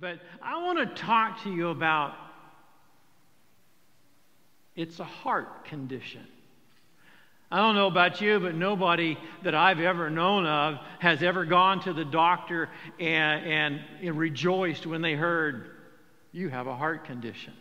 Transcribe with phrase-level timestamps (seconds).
[0.00, 2.14] But I want to talk to you about
[4.74, 6.26] it's a heart condition.
[7.52, 11.80] I don't know about you, but nobody that I've ever known of has ever gone
[11.82, 15.70] to the doctor and, and rejoiced when they heard,
[16.32, 17.52] You have a heart condition.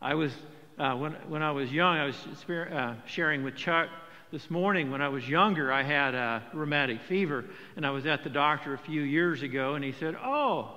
[0.00, 0.32] I was,
[0.78, 2.16] uh, when, when I was young, I was
[2.48, 3.90] uh, sharing with Chuck
[4.34, 4.90] this morning.
[4.90, 7.44] When I was younger, I had a rheumatic fever,
[7.76, 10.72] and I was at the doctor a few years ago, and he said, Oh,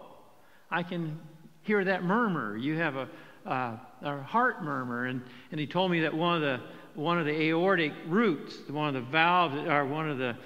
[0.70, 1.20] I can
[1.64, 2.56] hear that murmur.
[2.56, 3.10] You have a,
[3.47, 5.06] uh, a heart murmur.
[5.06, 6.61] And, and he told me that one of the
[6.93, 10.38] one of the aortic roots, one of the valves, or one of the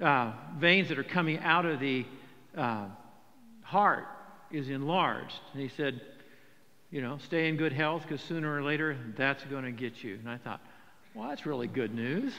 [0.00, 2.06] uh, veins that are coming out of the
[2.56, 2.86] uh,
[3.62, 4.06] heart
[4.52, 5.34] is enlarged.
[5.52, 6.00] And he said,
[6.92, 10.14] you know, stay in good health because sooner or later that's going to get you.
[10.14, 10.60] And I thought,
[11.14, 12.32] well, that's really good news.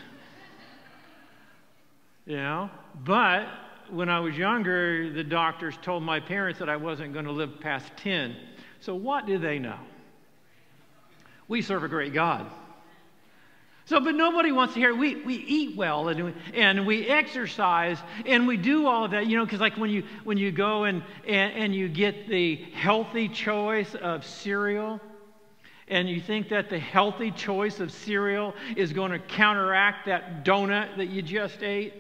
[2.26, 2.70] you know,
[3.04, 3.48] but
[3.90, 7.60] when I was younger, the doctors told my parents that I wasn't going to live
[7.60, 8.36] past 10.
[8.80, 9.78] So what do they know?
[11.48, 12.50] We serve a great God.
[13.86, 17.98] So, but nobody wants to hear we, we eat well and we, and we exercise
[18.26, 20.86] and we do all of that, you know, because like when you, when you go
[20.86, 25.02] and, and, and you get the healthy choice of cereal,
[25.94, 30.98] and you think that the healthy choice of cereal is going to counteract that donut
[30.98, 31.94] that you just ate.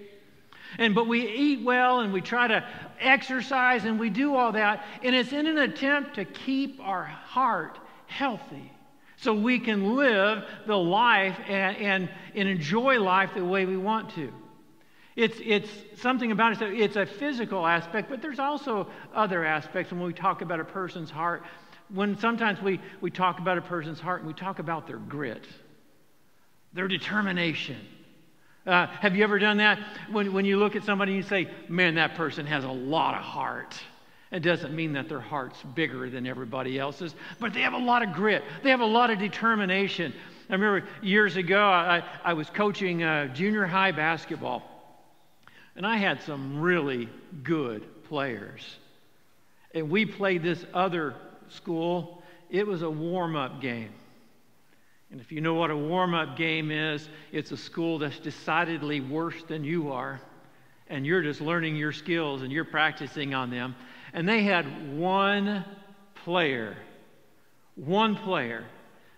[0.79, 2.65] And but we eat well and we try to
[2.99, 7.77] exercise and we do all that, and it's in an attempt to keep our heart
[8.07, 8.71] healthy
[9.17, 14.09] so we can live the life and, and, and enjoy life the way we want
[14.15, 14.33] to.
[15.15, 15.69] It's, it's
[16.01, 20.41] something about it, it's a physical aspect, but there's also other aspects when we talk
[20.41, 21.43] about a person's heart.
[21.93, 25.45] When sometimes we, we talk about a person's heart and we talk about their grit,
[26.73, 27.77] their determination.
[28.65, 29.77] Uh, have you ever done that?
[30.11, 33.13] When, when you look at somebody and you say, man, that person has a lot
[33.13, 33.79] of heart.
[34.31, 38.01] It doesn't mean that their heart's bigger than everybody else's, but they have a lot
[38.01, 38.43] of grit.
[38.63, 40.13] They have a lot of determination.
[40.49, 44.63] I remember years ago, I, I was coaching uh, junior high basketball,
[45.75, 47.07] and I had some really
[47.43, 48.77] good players.
[49.75, 51.13] And we played this other
[51.49, 53.91] school, it was a warm up game.
[55.11, 58.99] And if you know what a warm up game is, it's a school that's decidedly
[58.99, 60.19] worse than you are.
[60.87, 63.75] And you're just learning your skills and you're practicing on them.
[64.13, 65.63] And they had one
[66.23, 66.75] player.
[67.75, 68.65] One player.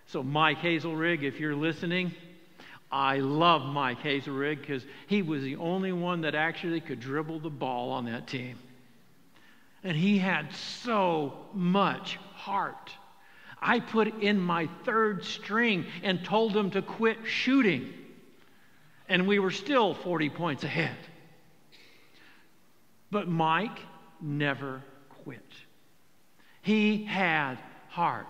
[0.06, 2.14] So, Mike Hazelrig, if you're listening,
[2.90, 7.50] I love Mike Hazelrig because he was the only one that actually could dribble the
[7.50, 8.58] ball on that team.
[9.86, 12.90] And he had so much heart.
[13.62, 17.94] I put in my third string and told him to quit shooting.
[19.08, 20.96] And we were still 40 points ahead.
[23.12, 23.78] But Mike
[24.20, 24.82] never
[25.22, 25.52] quit.
[26.62, 28.26] He had heart.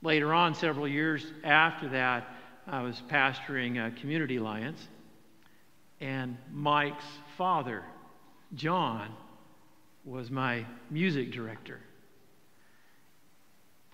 [0.00, 2.28] Later on, several years after that,
[2.68, 4.86] I was pastoring a Community Alliance,
[6.00, 7.04] and Mike's
[7.36, 7.82] father,
[8.54, 9.12] John,
[10.04, 11.80] was my music director.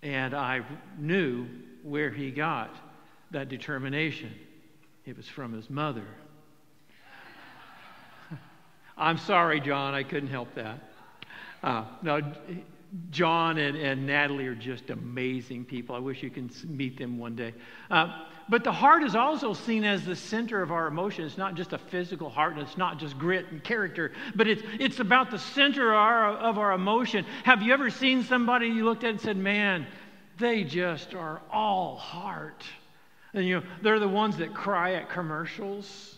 [0.03, 0.63] And I
[0.99, 1.47] knew
[1.83, 2.75] where he got
[3.31, 4.33] that determination.
[5.05, 6.05] It was from his mother.
[8.97, 10.79] I'm sorry, John, I couldn't help that.
[11.63, 12.21] Uh, no,
[13.11, 15.95] John and, and Natalie are just amazing people.
[15.95, 17.55] I wish you can meet them one day.
[17.91, 21.25] Uh, but the heart is also seen as the center of our emotion.
[21.25, 24.63] It's not just a physical heart, and it's not just grit and character, but it's,
[24.79, 27.27] it's about the center of our, of our emotion.
[27.45, 29.87] Have you ever seen somebody you looked at and said, man,
[30.39, 32.65] they just are all heart?
[33.35, 36.18] And you know, they're the ones that cry at commercials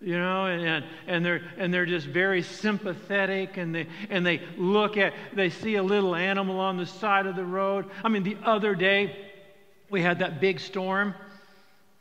[0.00, 4.96] you know and, and they're and they're just very sympathetic and they and they look
[4.96, 7.86] at they see a little animal on the side of the road.
[8.02, 9.16] I mean the other day
[9.90, 11.14] we had that big storm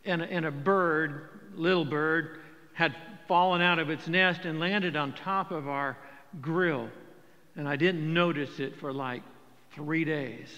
[0.05, 2.39] and and a bird little bird
[2.73, 2.95] had
[3.27, 5.97] fallen out of its nest and landed on top of our
[6.41, 6.89] grill.
[7.55, 9.23] And i didn't notice it for like
[9.71, 10.49] three days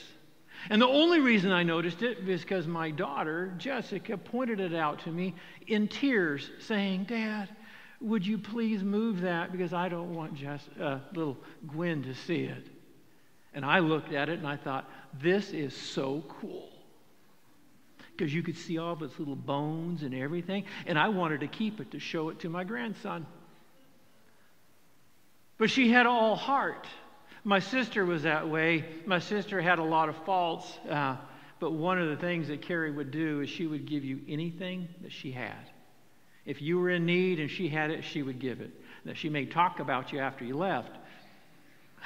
[0.69, 4.99] and the only reason I noticed it is because my daughter, Jessica, pointed it out
[4.99, 5.33] to me
[5.67, 7.49] in tears, saying, Dad,
[7.99, 11.37] would you please move that because I don't want Jess, uh, little
[11.67, 12.67] Gwen to see it.
[13.53, 16.69] And I looked at it and I thought, this is so cool.
[18.11, 20.65] Because you could see all of its little bones and everything.
[20.85, 23.25] And I wanted to keep it to show it to my grandson.
[25.57, 26.87] But she had all heart.
[27.43, 28.85] My sister was that way.
[29.05, 31.17] My sister had a lot of faults, uh,
[31.59, 34.88] but one of the things that Carrie would do is she would give you anything
[35.01, 35.69] that she had.
[36.45, 38.71] If you were in need and she had it, she would give it.
[39.05, 40.91] That she may talk about you after you left.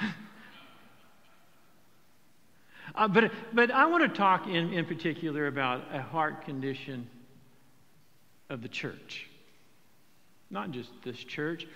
[2.94, 7.08] uh, but, but I want to talk in, in particular about a heart condition
[8.48, 9.26] of the church.
[10.50, 11.66] Not just this church,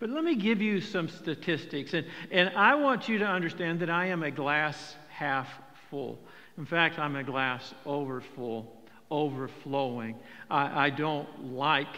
[0.00, 1.92] but let me give you some statistics.
[1.92, 5.48] And, and I want you to understand that I am a glass half
[5.90, 6.18] full.
[6.56, 10.16] In fact, I'm a glass over full, overflowing.
[10.50, 11.94] I, I don't like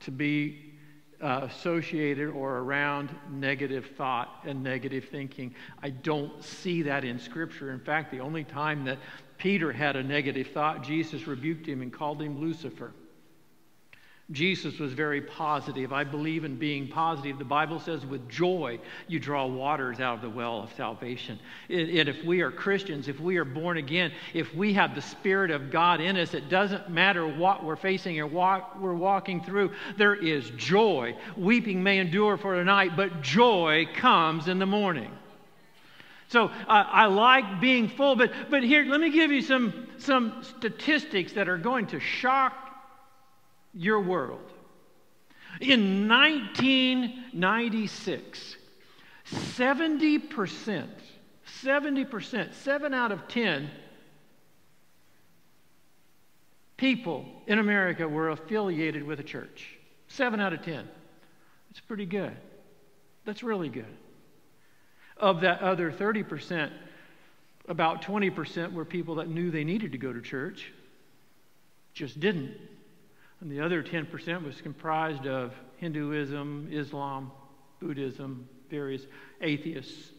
[0.00, 0.72] to be
[1.20, 5.54] uh, associated or around negative thought and negative thinking.
[5.82, 7.72] I don't see that in Scripture.
[7.72, 8.98] In fact, the only time that
[9.36, 12.92] Peter had a negative thought, Jesus rebuked him and called him Lucifer.
[14.30, 15.92] Jesus was very positive.
[15.92, 17.38] I believe in being positive.
[17.38, 21.38] The Bible says, with joy, you draw waters out of the well of salvation.
[21.68, 25.50] And if we are Christians, if we are born again, if we have the Spirit
[25.50, 29.72] of God in us, it doesn't matter what we're facing or what we're walking through,
[29.98, 31.14] there is joy.
[31.36, 35.10] Weeping may endure for a night, but joy comes in the morning.
[36.28, 40.42] So uh, I like being full, but, but here, let me give you some, some
[40.42, 42.63] statistics that are going to shock
[43.74, 44.40] your world.
[45.60, 48.56] In 1996,
[49.26, 50.88] 70%,
[51.62, 53.70] 70%, 7 out of 10
[56.76, 59.76] people in America were affiliated with a church.
[60.08, 60.88] 7 out of 10.
[61.70, 62.36] That's pretty good.
[63.24, 63.96] That's really good.
[65.16, 66.70] Of that other 30%,
[67.68, 70.72] about 20% were people that knew they needed to go to church,
[71.94, 72.52] just didn't.
[73.44, 77.30] And the other 10% was comprised of Hinduism, Islam,
[77.78, 79.02] Buddhism, various
[79.42, 80.12] atheists.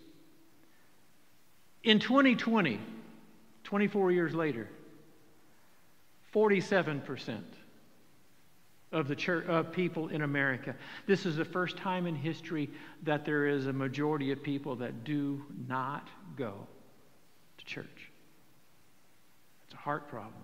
[1.84, 2.80] In 2020,
[3.64, 4.70] 24 years later,
[6.36, 7.42] 47%
[8.92, 10.76] of the church, of people in America.
[11.08, 12.70] This is the first time in history
[13.02, 16.08] that there is a majority of people that do not
[16.38, 16.68] go
[17.58, 18.12] to church.
[19.66, 20.44] It's a heart problem.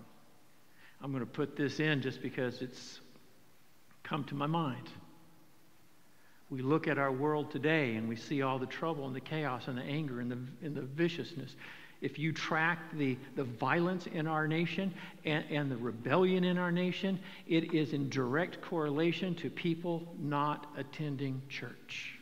[1.02, 3.00] I'm going to put this in just because it's
[4.04, 4.88] come to my mind.
[6.48, 9.68] We look at our world today and we see all the trouble and the chaos
[9.68, 11.56] and the anger and the, and the viciousness.
[12.02, 14.92] If you track the, the violence in our nation
[15.24, 20.66] and, and the rebellion in our nation, it is in direct correlation to people not
[20.76, 22.18] attending church.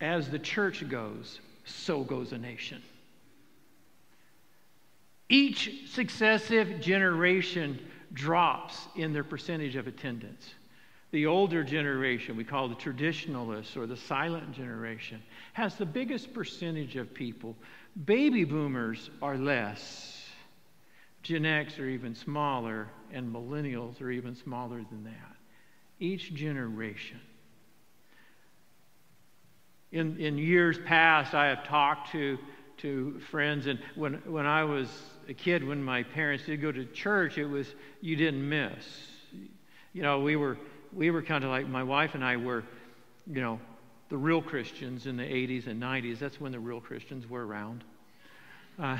[0.00, 2.82] As the church goes, so goes a nation.
[5.28, 7.78] Each successive generation
[8.12, 10.54] drops in their percentage of attendance.
[11.10, 15.22] The older generation, we call the traditionalists or the silent generation,
[15.54, 17.56] has the biggest percentage of people.
[18.04, 20.26] Baby boomers are less.
[21.22, 25.36] Gen X are even smaller, and millennials are even smaller than that.
[25.98, 27.20] Each generation.
[29.90, 32.38] In, in years past, I have talked to,
[32.78, 34.88] to friends, and when, when I was
[35.28, 37.66] a kid, when my parents did go to church, it was
[38.00, 38.84] you didn't miss.
[39.92, 40.58] You know, we were
[40.92, 42.64] we were kind of like my wife and I were,
[43.26, 43.60] you know,
[44.08, 46.18] the real Christians in the 80s and 90s.
[46.18, 47.84] That's when the real Christians were around.
[48.78, 48.98] Uh,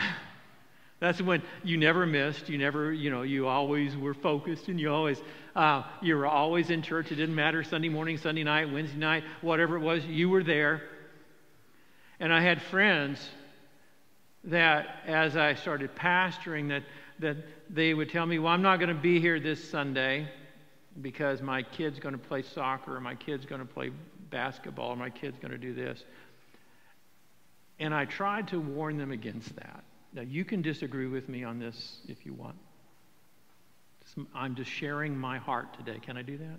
[1.01, 2.49] that's when you never missed.
[2.49, 5.21] You never, you know, you always were focused and you always,
[5.57, 7.11] uh, you were always in church.
[7.11, 10.83] It didn't matter Sunday morning, Sunday night, Wednesday night, whatever it was, you were there.
[12.21, 13.27] And I had friends
[14.45, 16.83] that as I started pastoring that,
[17.19, 17.37] that
[17.69, 20.29] they would tell me, well, I'm not going to be here this Sunday
[21.01, 23.91] because my kid's going to play soccer or my kid's going to play
[24.31, 26.05] basketball or my kid's going to do this.
[27.79, 29.85] And I tried to warn them against that.
[30.13, 32.57] Now, you can disagree with me on this if you want.
[34.35, 36.01] I'm just sharing my heart today.
[36.01, 36.59] Can I do that?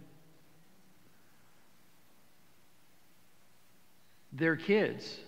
[4.31, 5.19] Their kids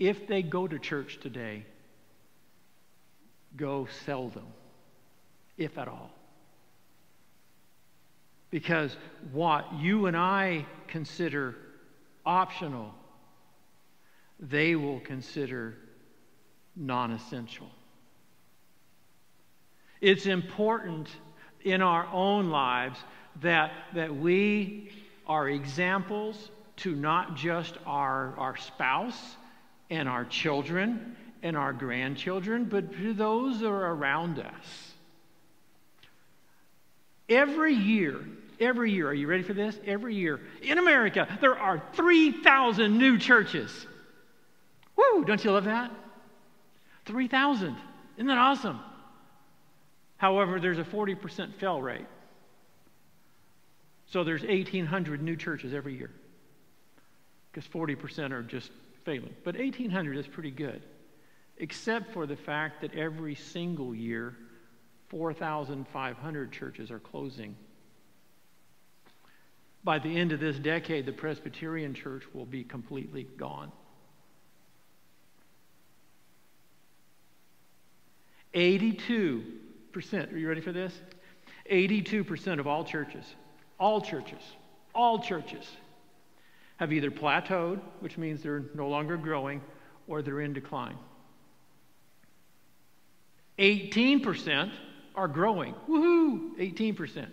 [0.00, 1.62] if they go to church today,
[3.54, 4.46] go seldom,
[5.58, 6.10] if at all.
[8.50, 8.96] Because
[9.30, 11.54] what you and I consider
[12.24, 12.94] optional,
[14.40, 15.76] they will consider
[16.74, 17.70] non essential.
[20.00, 21.08] It's important
[21.62, 22.98] in our own lives
[23.42, 24.92] that, that we
[25.26, 29.36] are examples to not just our, our spouse
[29.90, 34.94] and our children and our grandchildren, but to those that are around us.
[37.28, 38.20] Every year,
[38.58, 39.78] every year, are you ready for this?
[39.84, 43.86] Every year in America, there are 3,000 new churches.
[44.96, 45.90] Woo, don't you love that?
[47.06, 47.76] 3,000.
[48.16, 48.80] Isn't that awesome?
[50.16, 52.06] However, there's a 40% fail rate.
[54.08, 56.10] So there's 1,800 new churches every year
[57.50, 58.70] because 40% are just
[59.18, 60.82] But 1,800 is pretty good,
[61.58, 64.36] except for the fact that every single year,
[65.08, 67.56] 4,500 churches are closing.
[69.82, 73.72] By the end of this decade, the Presbyterian Church will be completely gone.
[78.54, 80.92] 82%, are you ready for this?
[81.70, 83.24] 82% of all churches,
[83.78, 84.42] all churches,
[84.94, 85.66] all churches
[86.80, 89.60] have either plateaued, which means they're no longer growing,
[90.08, 90.96] or they're in decline.
[93.58, 94.72] 18%
[95.14, 95.74] are growing.
[95.86, 96.56] Woohoo!
[96.56, 97.26] 18%.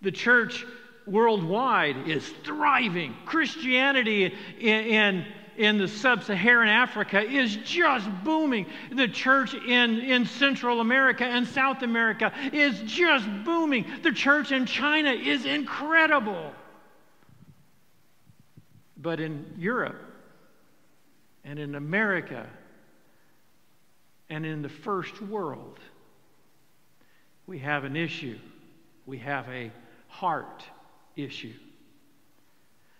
[0.02, 0.64] The church
[1.06, 3.14] worldwide is thriving.
[3.24, 8.66] Christianity in, in in the sub Saharan Africa is just booming.
[8.92, 13.86] The church in, in Central America and South America is just booming.
[14.02, 16.52] The church in China is incredible.
[18.96, 20.00] But in Europe
[21.44, 22.46] and in America
[24.30, 25.78] and in the first world,
[27.46, 28.38] we have an issue.
[29.06, 29.70] We have a
[30.08, 30.64] heart
[31.16, 31.52] issue.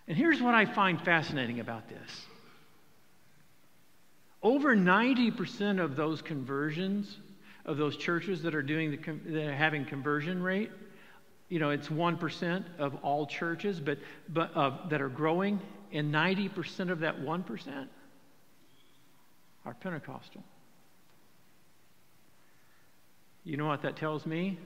[0.06, 2.26] And here's what I find fascinating about this
[4.44, 7.16] over 90% of those conversions,
[7.64, 10.70] of those churches that are doing the, that are having conversion rate,
[11.48, 13.98] you know, it's 1% of all churches, but,
[14.28, 15.60] but uh, that are growing,
[15.92, 17.86] and 90% of that 1%
[19.64, 20.44] are Pentecostal.
[23.44, 24.58] You know what that tells me?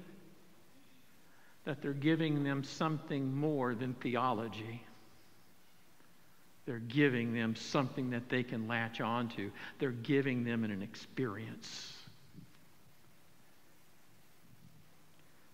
[1.66, 4.82] That they're giving them something more than theology.
[6.68, 9.50] They're giving them something that they can latch onto.
[9.78, 11.96] They're giving them an experience.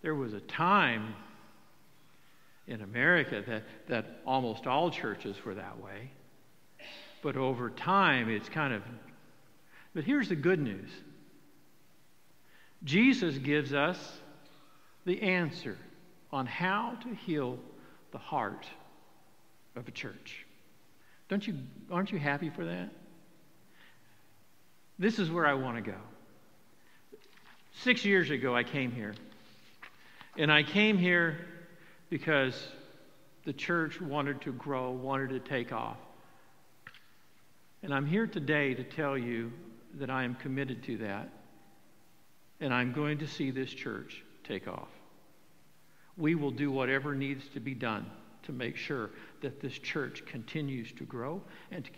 [0.02, 1.14] There was a time
[2.66, 6.10] in America that, that almost all churches were that way.
[7.22, 8.82] But over time, it's kind of.
[9.94, 10.90] But here's the good news
[12.82, 14.18] Jesus gives us
[15.04, 15.78] the answer
[16.32, 17.60] on how to heal
[18.10, 18.66] the heart
[19.76, 20.43] of a church.
[21.28, 21.58] Don't you,
[21.90, 22.90] aren't you happy for that?
[24.98, 25.98] This is where I want to go.
[27.80, 29.14] Six years ago, I came here.
[30.36, 31.38] And I came here
[32.10, 32.68] because
[33.44, 35.96] the church wanted to grow, wanted to take off.
[37.82, 39.52] And I'm here today to tell you
[39.94, 41.28] that I am committed to that.
[42.60, 44.88] And I'm going to see this church take off.
[46.16, 48.10] We will do whatever needs to be done
[48.44, 49.10] to make sure
[49.40, 51.90] that this church continues to grow and to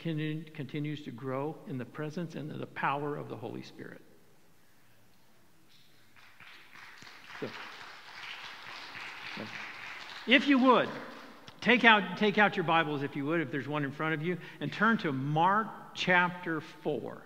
[0.55, 4.00] continues to grow in the presence and the power of the Holy Spirit.
[7.41, 7.49] So,
[10.26, 10.88] if you would,
[11.61, 14.23] take out, take out your Bibles, if you would, if there's one in front of
[14.23, 17.23] you, and turn to Mark chapter 4.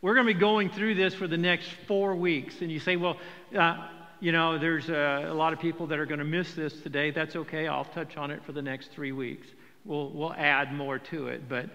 [0.00, 2.60] We're going to be going through this for the next four weeks.
[2.60, 3.16] And you say, well,
[3.56, 3.88] uh,
[4.24, 7.10] you know, there's a, a lot of people that are going to miss this today.
[7.10, 7.68] That's okay.
[7.68, 9.46] I'll touch on it for the next three weeks.
[9.84, 11.68] We'll, we'll add more to it, but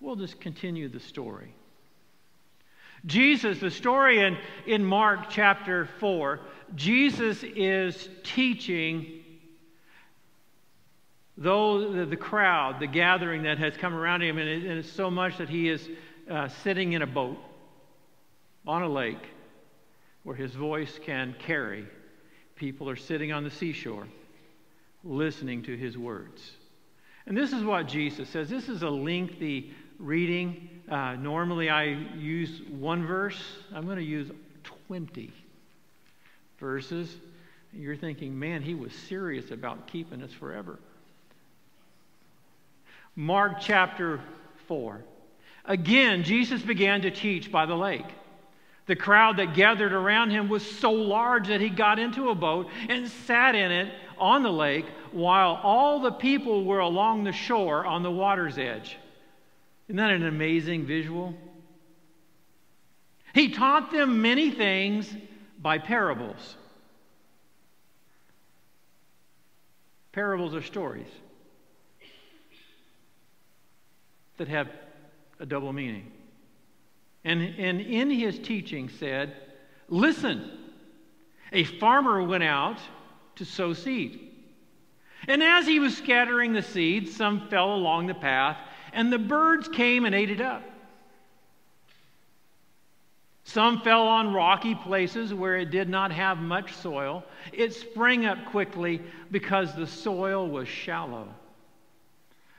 [0.00, 1.52] we'll just continue the story.
[3.04, 6.38] Jesus, the story in, in Mark chapter 4,
[6.76, 9.24] Jesus is teaching
[11.36, 14.92] though the, the crowd, the gathering that has come around him, and, it, and it's
[14.92, 15.88] so much that he is
[16.30, 17.38] uh, sitting in a boat
[18.68, 19.26] on a lake
[20.22, 21.86] where his voice can carry.
[22.56, 24.06] People are sitting on the seashore
[25.04, 26.52] listening to his words.
[27.26, 28.48] And this is what Jesus says.
[28.48, 30.68] This is a lengthy reading.
[30.90, 33.40] Uh, normally I use one verse,
[33.74, 34.30] I'm going to use
[34.88, 35.30] 20
[36.58, 37.14] verses.
[37.72, 40.78] You're thinking, man, he was serious about keeping us forever.
[43.14, 44.20] Mark chapter
[44.66, 45.02] 4.
[45.66, 48.06] Again, Jesus began to teach by the lake.
[48.88, 52.68] The crowd that gathered around him was so large that he got into a boat
[52.88, 57.84] and sat in it on the lake while all the people were along the shore
[57.84, 58.96] on the water's edge.
[59.88, 61.34] Isn't that an amazing visual?
[63.34, 65.14] He taught them many things
[65.60, 66.56] by parables.
[70.12, 71.06] Parables are stories
[74.38, 74.70] that have
[75.38, 76.10] a double meaning.
[77.24, 79.34] And, and in his teaching said,
[79.88, 80.50] Listen,
[81.52, 82.78] a farmer went out
[83.36, 84.28] to sow seed.
[85.26, 88.56] And as he was scattering the seed, some fell along the path,
[88.92, 90.62] and the birds came and ate it up.
[93.44, 97.24] Some fell on rocky places where it did not have much soil.
[97.50, 101.28] It sprang up quickly because the soil was shallow.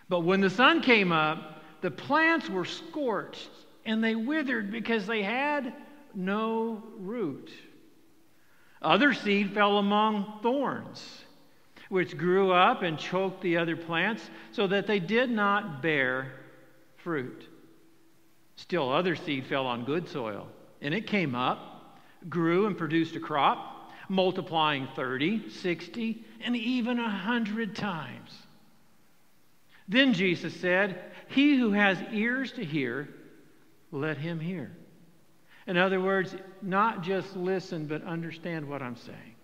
[0.09, 3.51] But when the sun came up, the plants were scorched
[3.89, 5.73] and they withered because they had
[6.13, 7.49] no root.
[8.81, 11.23] Other seed fell among thorns,
[11.89, 16.33] which grew up and choked the other plants so that they did not bear
[16.97, 17.47] fruit.
[18.57, 20.47] Still, other seed fell on good soil,
[20.81, 21.97] and it came up,
[22.29, 28.37] grew, and produced a crop, multiplying 30, 60, and even a 100 times.
[29.87, 33.09] Then Jesus said, He who has ears to hear,
[33.91, 34.71] let him hear.
[35.67, 39.35] In other words, not just listen, but understand what I'm saying.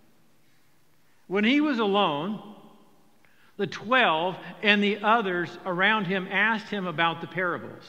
[1.27, 2.55] When he was alone,
[3.57, 7.83] the twelve and the others around him asked him about the parables.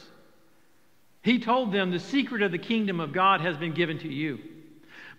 [1.21, 4.39] He told them, The secret of the kingdom of God has been given to you.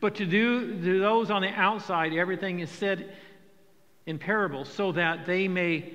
[0.00, 3.12] But to, do, to those on the outside, everything is said
[4.06, 5.92] in parables so that they may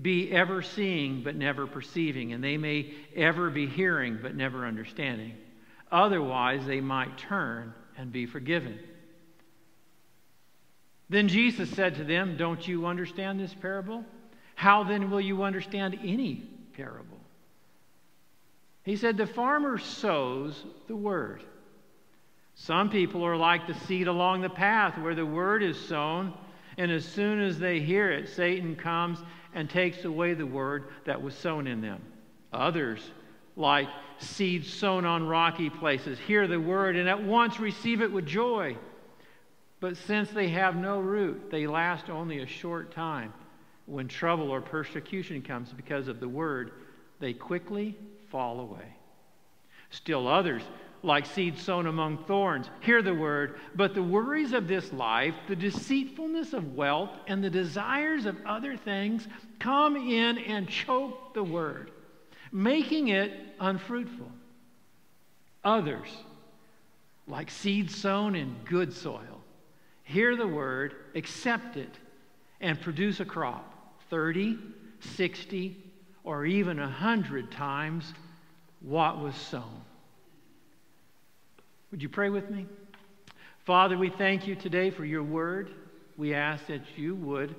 [0.00, 5.34] be ever seeing but never perceiving, and they may ever be hearing but never understanding.
[5.90, 8.78] Otherwise, they might turn and be forgiven.
[11.08, 14.04] Then Jesus said to them, Don't you understand this parable?
[14.54, 17.18] How then will you understand any parable?
[18.82, 21.42] He said, The farmer sows the word.
[22.54, 26.32] Some people are like the seed along the path where the word is sown,
[26.78, 29.18] and as soon as they hear it, Satan comes
[29.56, 32.00] and takes away the word that was sown in them.
[32.52, 33.00] Others,
[33.56, 33.88] like
[34.18, 38.76] seeds sown on rocky places, hear the word and at once receive it with joy.
[39.80, 43.32] But since they have no root, they last only a short time.
[43.86, 46.72] When trouble or persecution comes because of the word,
[47.18, 47.96] they quickly
[48.30, 48.94] fall away.
[49.88, 50.62] Still others,
[51.06, 52.68] like seed sown among thorns.
[52.80, 57.48] Hear the word, but the worries of this life, the deceitfulness of wealth, and the
[57.48, 59.28] desires of other things
[59.60, 61.92] come in and choke the word,
[62.50, 64.30] making it unfruitful.
[65.64, 66.08] Others,
[67.28, 69.40] like seed sown in good soil,
[70.02, 71.98] hear the word, accept it,
[72.60, 73.72] and produce a crop
[74.10, 74.58] 30,
[75.00, 75.76] 60,
[76.24, 78.12] or even 100 times
[78.80, 79.82] what was sown.
[81.90, 82.66] Would you pray with me?
[83.64, 85.70] Father, we thank you today for your word.
[86.16, 87.54] We ask that you would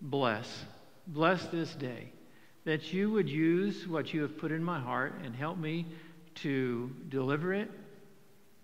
[0.00, 0.64] bless,
[1.06, 2.10] bless this day,
[2.64, 5.86] that you would use what you have put in my heart and help me
[6.36, 7.70] to deliver it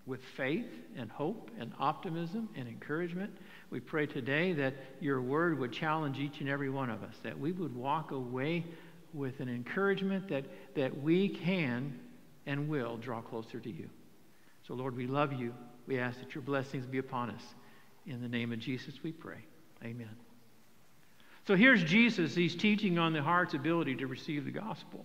[0.04, 3.36] with faith and hope and optimism and encouragement.
[3.70, 7.38] We pray today that your word would challenge each and every one of us, that
[7.38, 8.64] we would walk away
[9.12, 12.00] with an encouragement that, that we can
[12.46, 13.88] and will draw closer to you.
[14.66, 15.54] So, Lord, we love you.
[15.86, 17.42] We ask that your blessings be upon us.
[18.06, 19.44] In the name of Jesus, we pray.
[19.82, 20.10] Amen.
[21.46, 22.34] So here's Jesus.
[22.34, 25.04] He's teaching on the heart's ability to receive the gospel.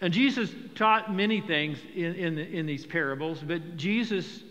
[0.00, 4.42] And Jesus taught many things in, in, the, in these parables, but Jesus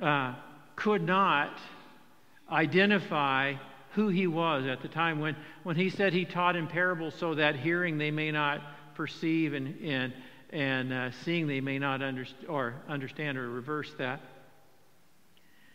[0.00, 0.34] uh,
[0.76, 1.58] could not
[2.50, 3.54] identify
[3.92, 7.34] who he was at the time when, when he said he taught in parables so
[7.34, 8.60] that hearing they may not
[8.94, 10.12] perceive and, and
[10.54, 14.20] and uh, seeing they may not underst- or understand or reverse that.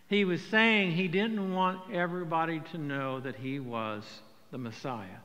[0.07, 4.03] He was saying he didn't want everybody to know that he was
[4.51, 5.19] the Messiah,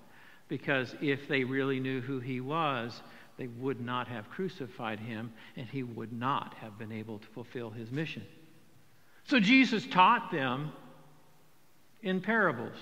[0.48, 3.00] because if they really knew who he was,
[3.38, 7.70] they would not have crucified him, and he would not have been able to fulfill
[7.70, 8.24] his mission.
[9.26, 10.72] So Jesus taught them
[12.02, 12.76] in parables.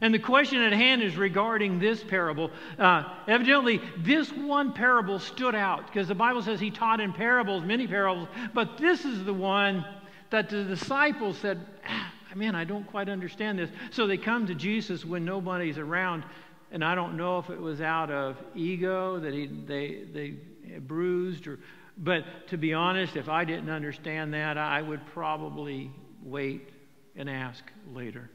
[0.00, 2.50] And the question at hand is regarding this parable.
[2.78, 7.64] Uh, evidently, this one parable stood out because the Bible says he taught in parables,
[7.64, 9.84] many parables, but this is the one
[10.30, 13.70] that the disciples said, ah, Man, I don't quite understand this.
[13.92, 16.22] So they come to Jesus when nobody's around
[16.70, 21.46] and I don't know if it was out of ego that he, they, they bruised,
[21.46, 21.58] or,
[21.96, 25.90] but to be honest, if I didn't understand that, I would probably
[26.22, 26.68] wait
[27.14, 28.30] and ask later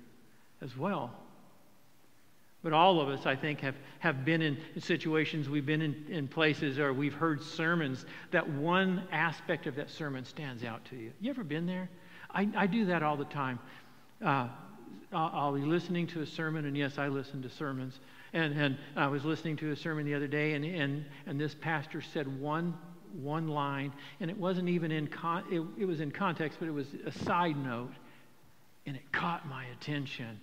[0.62, 1.12] as well.
[2.64, 6.28] But all of us, I think, have, have been in situations, we've been in, in
[6.28, 11.12] places, or we've heard sermons that one aspect of that sermon stands out to you.
[11.20, 11.90] You ever been there?
[12.30, 13.58] I, I do that all the time.
[14.24, 14.48] Uh,
[15.12, 18.00] I'll, be listening to a sermon, and yes, I listen to sermons.
[18.34, 21.56] And, and I was listening to a sermon the other day, and, and, and this
[21.56, 22.76] pastor said one,
[23.20, 26.74] one line, and it wasn't even in, con- it, it was in context, but it
[26.74, 27.92] was a side note,
[28.86, 30.40] and it caught my attention.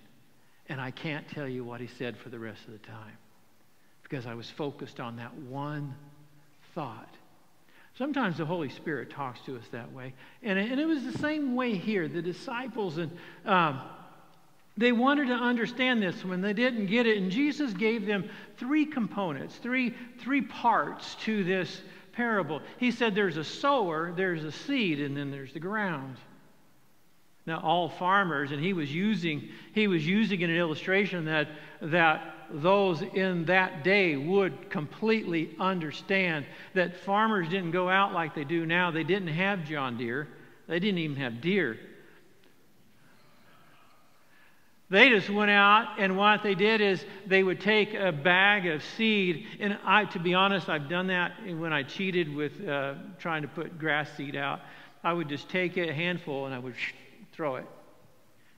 [0.69, 3.17] And I can't tell you what he said for the rest of the time
[4.03, 5.93] because I was focused on that one
[6.73, 7.13] thought.
[7.97, 10.13] Sometimes the Holy Spirit talks to us that way.
[10.41, 12.07] And and it was the same way here.
[12.07, 13.11] The disciples and
[13.45, 13.81] um,
[14.79, 17.17] they wanted to understand this when they didn't get it.
[17.17, 21.81] And Jesus gave them three components, three, three parts to this
[22.13, 22.61] parable.
[22.77, 26.15] He said there's a sower, there's a seed, and then there's the ground.
[27.49, 31.47] Now, all farmers, and he was using, he was using an illustration that,
[31.81, 38.43] that those in that day would completely understand that farmers didn't go out like they
[38.43, 38.91] do now.
[38.91, 40.27] They didn't have John Deere.
[40.67, 41.79] They didn't even have deer.
[44.91, 48.83] They just went out, and what they did is they would take a bag of
[48.83, 49.47] seed.
[49.59, 53.47] And I, to be honest, I've done that when I cheated with uh, trying to
[53.47, 54.59] put grass seed out.
[55.03, 56.75] I would just take a handful and I would
[57.39, 57.65] throw it.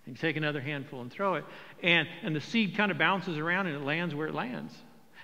[0.07, 1.45] And you take another handful and throw it.
[1.83, 4.73] And, and the seed kind of bounces around and it lands where it lands.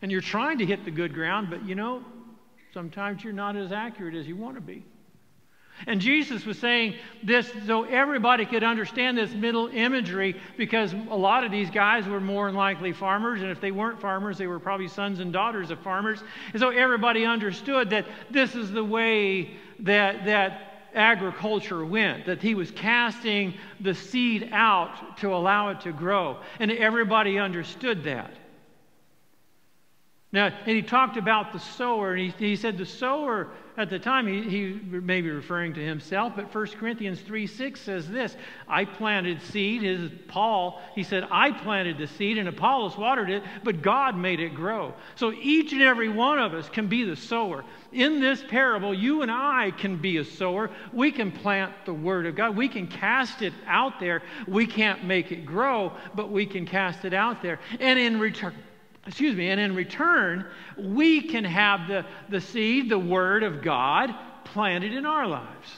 [0.03, 2.05] And you're trying to hit the good ground, but you know,
[2.71, 4.85] sometimes you're not as accurate as you want to be.
[5.87, 11.43] And Jesus was saying this so everybody could understand this middle imagery because a lot
[11.43, 14.59] of these guys were more than likely farmers, and if they weren't farmers, they were
[14.59, 16.23] probably sons and daughters of farmers.
[16.53, 22.55] And so everybody understood that this is the way that, that agriculture went, that he
[22.55, 26.37] was casting the seed out to allow it to grow.
[26.59, 28.31] And everybody understood that.
[30.31, 33.99] Now, and he talked about the sower, and he, he said the sower at the
[33.99, 38.35] time, he, he may be referring to himself, but 1 Corinthians 3 6 says this
[38.67, 39.83] I planted seed.
[39.83, 44.39] His Paul, he said, I planted the seed, and Apollos watered it, but God made
[44.39, 44.95] it grow.
[45.13, 47.63] So each and every one of us can be the sower.
[47.91, 50.71] In this parable, you and I can be a sower.
[50.91, 54.23] We can plant the Word of God, we can cast it out there.
[54.47, 57.59] We can't make it grow, but we can cast it out there.
[57.79, 58.55] And in return,
[59.07, 60.45] excuse me, and in return,
[60.77, 65.69] we can have the, the seed, the word of God, planted in our lives.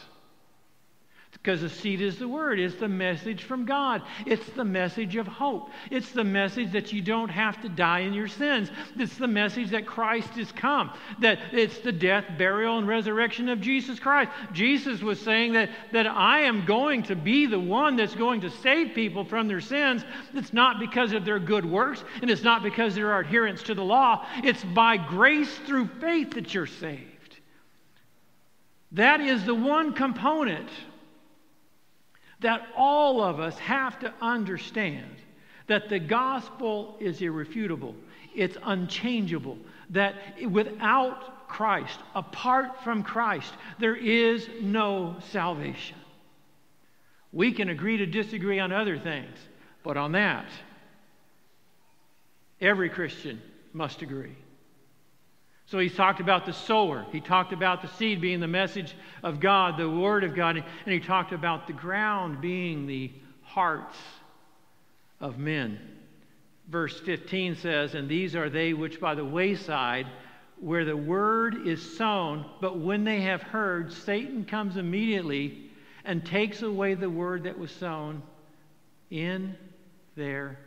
[1.42, 4.02] Because the seed is the word, it's the message from God.
[4.26, 5.70] It's the message of hope.
[5.90, 8.70] It's the message that you don't have to die in your sins.
[8.98, 13.62] It's the message that Christ has come, that it's the death, burial, and resurrection of
[13.62, 14.32] Jesus Christ.
[14.52, 18.50] Jesus was saying that, that I am going to be the one that's going to
[18.50, 20.04] save people from their sins.
[20.34, 23.84] It's not because of their good works, and it's not because they're adherence to the
[23.84, 24.26] law.
[24.44, 27.40] It's by grace through faith that you're saved.
[28.92, 30.70] That is the one component
[32.42, 35.16] that all of us have to understand
[35.68, 37.96] that the gospel is irrefutable,
[38.36, 39.58] it's unchangeable,
[39.92, 40.16] that
[40.50, 45.98] without Christ, apart from Christ, there is no salvation.
[47.32, 49.38] We can agree to disagree on other things,
[49.84, 50.48] but on that,
[52.62, 53.42] every Christian
[53.74, 54.36] must agree.
[55.70, 57.06] So he's talked about the sower.
[57.12, 60.58] He talked about the seed being the message of God, the word of God.
[60.58, 63.12] And he talked about the ground being the
[63.44, 63.96] hearts
[65.20, 65.80] of men.
[66.68, 70.08] Verse 15 says, And these are they which by the wayside,
[70.60, 75.70] where the word is sown, but when they have heard, Satan comes immediately
[76.04, 78.24] and takes away the word that was sown
[79.12, 79.56] in
[80.16, 80.58] their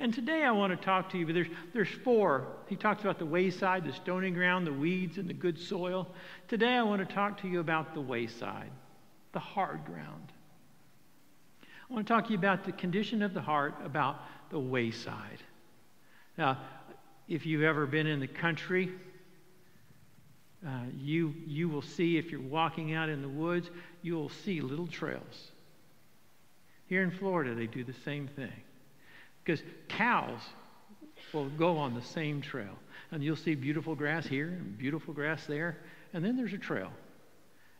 [0.00, 2.46] and today I want to talk to you, but there's, there's four.
[2.68, 6.08] He talks about the wayside, the stony ground, the weeds, and the good soil.
[6.48, 8.70] Today I want to talk to you about the wayside,
[9.32, 10.32] the hard ground.
[11.62, 15.42] I want to talk to you about the condition of the heart, about the wayside.
[16.38, 16.56] Now,
[17.28, 18.90] if you've ever been in the country,
[20.66, 23.68] uh, you, you will see, if you're walking out in the woods,
[24.00, 25.50] you will see little trails.
[26.86, 28.52] Here in Florida, they do the same thing.
[29.50, 30.38] Because cows
[31.32, 32.78] will go on the same trail.
[33.10, 35.78] And you'll see beautiful grass here and beautiful grass there.
[36.12, 36.92] And then there's a trail.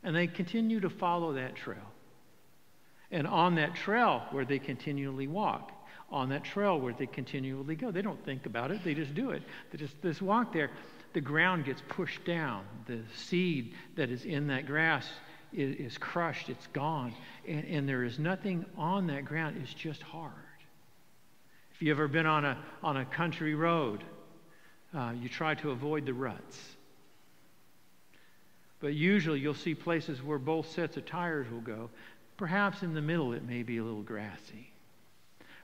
[0.02, 1.86] And they continue to follow that trail.
[3.12, 5.70] And on that trail where they continually walk,
[6.10, 7.92] on that trail where they continually go.
[7.92, 9.42] They don't think about it, they just do it.
[9.70, 10.70] They just, just walk there.
[11.12, 12.64] The ground gets pushed down.
[12.86, 15.08] The seed that is in that grass
[15.52, 17.14] is, is crushed, it's gone.
[17.46, 20.32] And, and there is nothing on that ground, it's just hard.
[21.80, 24.04] If you've ever been on a, on a country road,
[24.94, 26.58] uh, you try to avoid the ruts.
[28.80, 31.88] But usually you'll see places where both sets of tires will go.
[32.36, 34.70] Perhaps in the middle it may be a little grassy.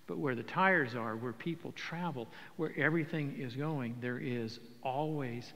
[0.06, 5.52] But where the tires are, where people travel, where everything is going, there is always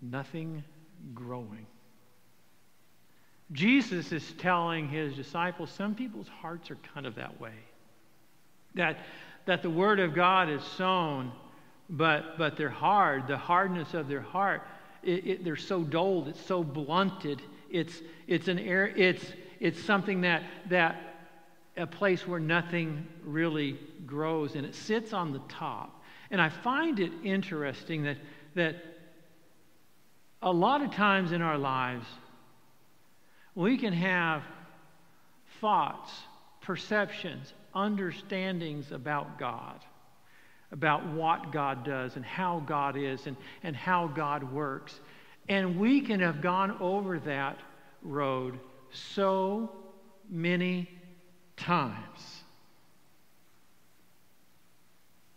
[0.00, 0.64] nothing
[1.12, 1.66] growing.
[3.52, 7.52] Jesus is telling his disciples some people's hearts are kind of that way.
[8.76, 8.98] That,
[9.46, 11.32] that the Word of God is sown,
[11.88, 13.26] but, but they're hard.
[13.26, 14.62] The hardness of their heart,
[15.02, 17.42] it, it, they're so dulled, it's so blunted.
[17.70, 19.24] It's, it's, an air, it's,
[19.58, 21.10] it's something that, that
[21.76, 26.02] a place where nothing really grows and it sits on the top.
[26.30, 28.18] And I find it interesting that,
[28.54, 28.76] that
[30.42, 32.06] a lot of times in our lives,
[33.54, 34.42] we can have
[35.60, 36.10] thoughts,
[36.60, 39.80] perceptions, understandings about God,
[40.72, 44.98] about what God does and how God is and, and how God works.
[45.48, 47.58] And we can have gone over that
[48.02, 48.58] road
[48.92, 49.70] so
[50.28, 50.88] many
[51.56, 52.42] times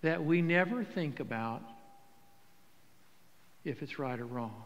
[0.01, 1.63] that we never think about
[3.63, 4.63] if it's right or wrong.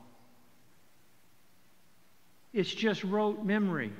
[2.53, 3.93] It's just rote memory.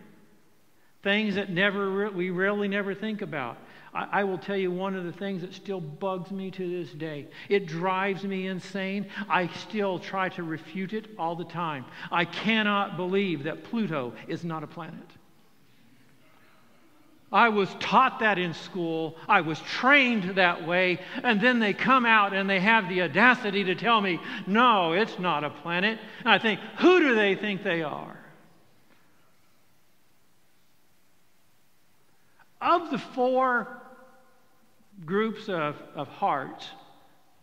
[1.08, 3.56] Things that never we rarely never think about.
[3.94, 6.92] I, I, will tell you one of the things that still bugs me to this
[6.92, 7.28] day.
[7.48, 9.08] It drives me insane.
[9.30, 11.86] I still try to refute it all the time.
[12.12, 15.10] I cannot believe that Pluto is not a planet.
[17.32, 19.16] I was taught that in school.
[19.30, 21.00] I was trained that way.
[21.24, 25.18] And then they come out and they have the audacity to tell me, no, it's
[25.20, 26.00] not a planet.
[26.20, 28.18] And I think, who do they think they are?
[32.62, 33.82] Of the four
[35.06, 36.68] groups of, of hearts,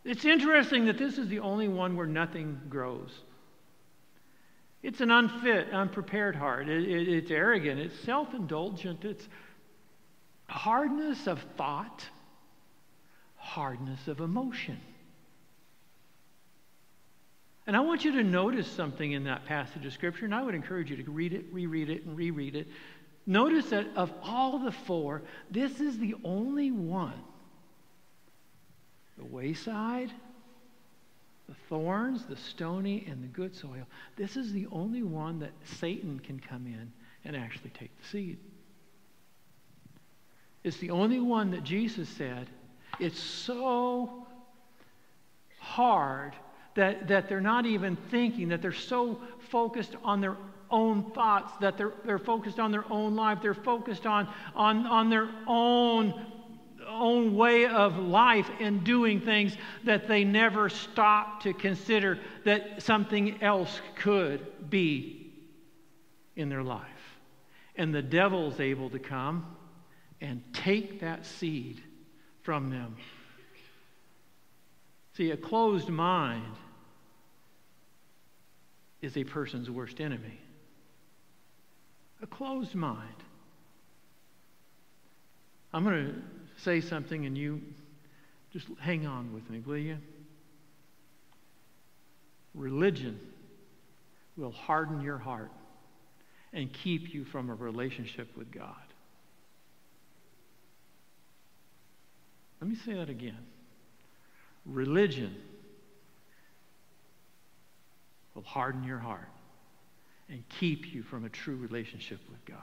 [0.05, 3.11] it's interesting that this is the only one where nothing grows.
[4.83, 6.68] It's an unfit, unprepared heart.
[6.68, 7.81] It, it, it's arrogant.
[7.81, 9.05] It's self indulgent.
[9.05, 9.27] It's
[10.46, 12.05] hardness of thought,
[13.37, 14.79] hardness of emotion.
[17.66, 20.55] And I want you to notice something in that passage of Scripture, and I would
[20.55, 22.66] encourage you to read it, reread it, and reread it.
[23.26, 27.20] Notice that of all the four, this is the only one
[29.16, 30.10] the wayside,
[31.48, 33.87] the thorns, the stony, and the good soil.
[34.16, 36.92] This is the only one that Satan can come in
[37.24, 38.38] and actually take the seed.
[40.64, 42.48] It's the only one that Jesus said,
[42.98, 44.26] it's so
[45.58, 46.32] hard
[46.74, 50.37] that, that they're not even thinking, that they're so focused on their
[50.74, 55.08] own thoughts, that they're, they're focused on their own life, they're focused on, on, on
[55.08, 56.26] their own,
[56.88, 63.40] own way of life and doing things that they never stop to consider that something
[63.40, 65.32] else could be
[66.34, 66.82] in their life.
[67.76, 69.46] And the devil's able to come
[70.20, 71.80] and take that seed
[72.42, 72.96] from them.
[75.16, 76.56] See, a closed mind
[79.00, 80.40] is a person's worst enemy.
[82.22, 83.00] A closed mind.
[85.72, 87.61] I'm going to say something and you
[88.53, 89.98] just hang on with me, will you?
[92.55, 93.18] Religion
[94.37, 95.50] will harden your heart
[96.53, 98.74] and keep you from a relationship with God.
[102.61, 103.44] Let me say that again.
[104.64, 105.35] Religion
[108.35, 109.29] will harden your heart
[110.28, 112.58] and keep you from a true relationship with God.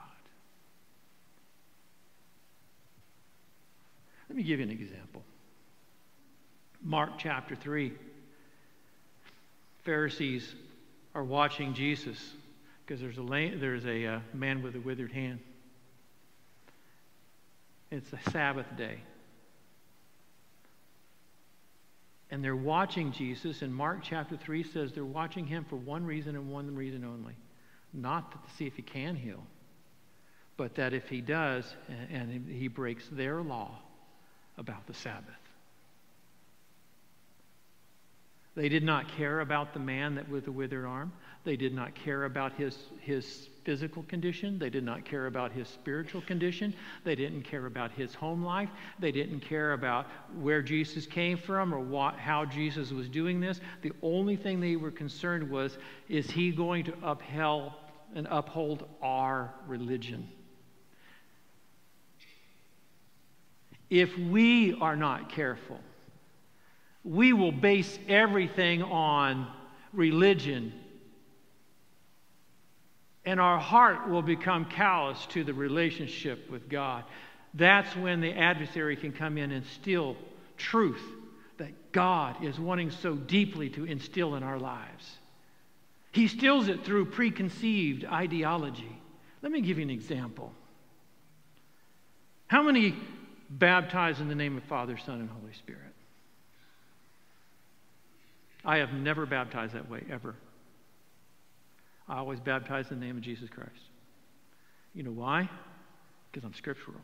[4.28, 5.22] Let me give you an example.
[6.82, 7.92] Mark chapter 3.
[9.84, 10.54] Pharisees
[11.14, 12.18] are watching Jesus
[12.84, 15.40] because there's a, there's a uh, man with a withered hand.
[17.90, 18.98] It's a Sabbath day
[22.32, 23.60] and they're watching Jesus.
[23.60, 27.34] And Mark chapter 3 says they're watching him for one reason and one reason only
[27.92, 29.42] not to see if he can heal,
[30.56, 31.64] but that if he does
[32.10, 33.78] and he breaks their law
[34.58, 35.34] about the Sabbath.
[38.54, 41.12] They did not care about the man that with the withered arm.
[41.44, 44.58] They did not care about his, his physical condition.
[44.58, 46.74] They did not care about his spiritual condition.
[47.02, 48.68] They didn't care about his home life.
[48.98, 53.58] They didn't care about where Jesus came from or what, how Jesus was doing this.
[53.80, 55.78] The only thing they were concerned was
[56.10, 57.72] is he going to upheld
[58.14, 60.28] and uphold our religion?
[63.90, 65.80] If we are not careful,
[67.04, 69.46] we will base everything on
[69.92, 70.72] religion
[73.24, 77.04] and our heart will become callous to the relationship with God.
[77.54, 80.16] That's when the adversary can come in and steal
[80.56, 81.02] truth
[81.58, 85.18] that God is wanting so deeply to instill in our lives.
[86.12, 89.00] He steals it through preconceived ideology.
[89.40, 90.52] Let me give you an example.
[92.46, 92.94] How many
[93.48, 95.80] baptize in the name of Father, Son, and Holy Spirit?
[98.64, 100.36] I have never baptized that way, ever.
[102.06, 103.70] I always baptize in the name of Jesus Christ.
[104.94, 105.48] You know why?
[106.30, 107.00] Because I'm scriptural.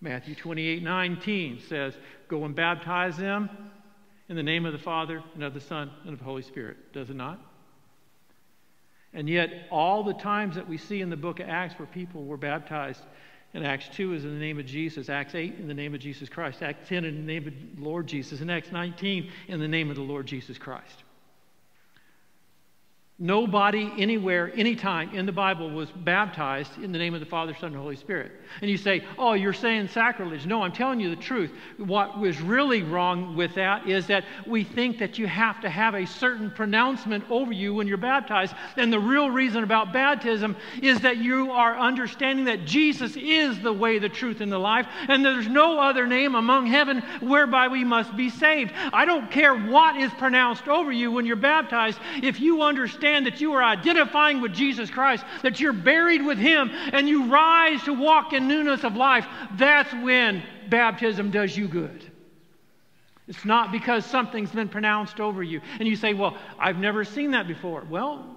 [0.00, 1.94] Matthew 28 19 says,
[2.28, 3.48] Go and baptize them
[4.28, 6.92] in the name of the Father and of the Son and of the Holy Spirit.
[6.92, 7.40] Does it not?
[9.12, 12.24] And yet, all the times that we see in the book of Acts where people
[12.24, 13.00] were baptized,
[13.54, 16.00] in Acts 2 is in the name of Jesus, Acts 8 in the name of
[16.00, 19.60] Jesus Christ, Acts 10 in the name of the Lord Jesus, and Acts 19 in
[19.60, 21.04] the name of the Lord Jesus Christ.
[23.18, 27.72] Nobody, anywhere, anytime in the Bible was baptized in the name of the Father, Son,
[27.72, 28.30] and Holy Spirit.
[28.60, 30.44] And you say, oh, you're saying sacrilege.
[30.44, 31.50] No, I'm telling you the truth.
[31.78, 35.94] What was really wrong with that is that we think that you have to have
[35.94, 38.54] a certain pronouncement over you when you're baptized.
[38.76, 43.72] And the real reason about baptism is that you are understanding that Jesus is the
[43.72, 44.86] way, the truth, and the life.
[45.08, 48.74] And there's no other name among heaven whereby we must be saved.
[48.92, 51.98] I don't care what is pronounced over you when you're baptized.
[52.22, 56.38] If you understand, understand that you are identifying with Jesus Christ, that you're buried with
[56.38, 61.68] Him, and you rise to walk in newness of life, that's when baptism does you
[61.68, 62.04] good.
[63.28, 65.60] It's not because something's been pronounced over you.
[65.78, 67.84] And you say, Well, I've never seen that before.
[67.88, 68.36] Well,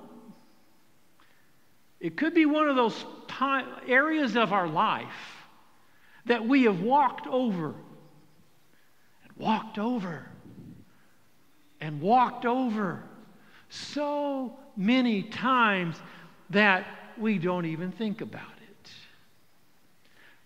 [1.99, 3.05] it could be one of those
[3.87, 5.37] areas of our life
[6.25, 7.75] that we have walked over
[9.23, 10.27] and walked over
[11.81, 13.03] and walked over
[13.69, 15.95] so many times
[16.49, 16.85] that
[17.17, 18.91] we don't even think about it.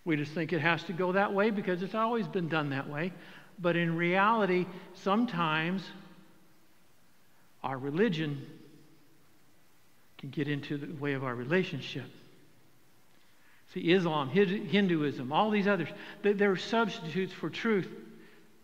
[0.04, 2.88] We just think it has to go that way because it's always been done that
[2.88, 3.12] way.
[3.58, 5.82] But in reality, sometimes
[7.62, 8.44] our religion
[10.18, 12.06] can get into the way of our relationship.
[13.72, 15.88] See, Islam, Hinduism, all these others,
[16.22, 17.88] they're substitutes for truth.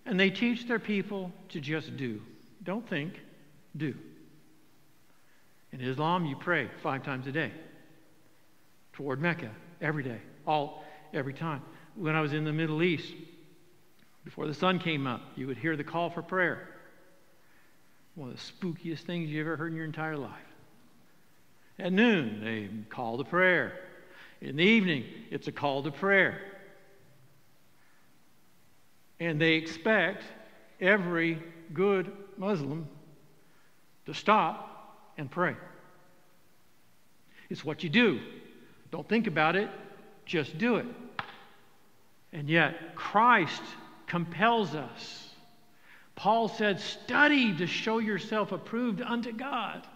[0.05, 2.21] And they teach their people to just do.
[2.63, 3.21] Don't think,
[3.77, 3.95] do.
[5.73, 7.53] In Islam, you pray five times a day
[8.93, 11.63] toward Mecca every day, all every time.
[11.95, 13.13] When I was in the Middle East,
[14.25, 16.69] before the sun came up, you would hear the call for prayer.
[18.15, 20.33] One of the spookiest things you ever heard in your entire life.
[21.79, 23.73] At noon, they call to prayer.
[24.41, 26.41] In the evening, it's a call to prayer.
[29.19, 30.25] And they expect
[30.81, 32.89] every good Muslim
[34.07, 34.70] to stop
[35.21, 35.55] and pray.
[37.51, 38.21] It's what you do.
[38.91, 39.69] Don't think about it,
[40.25, 40.87] just do it.
[42.33, 43.63] And yet, Christ
[44.07, 45.29] compels us.
[46.17, 49.87] Paul said, Study to show yourself approved unto God.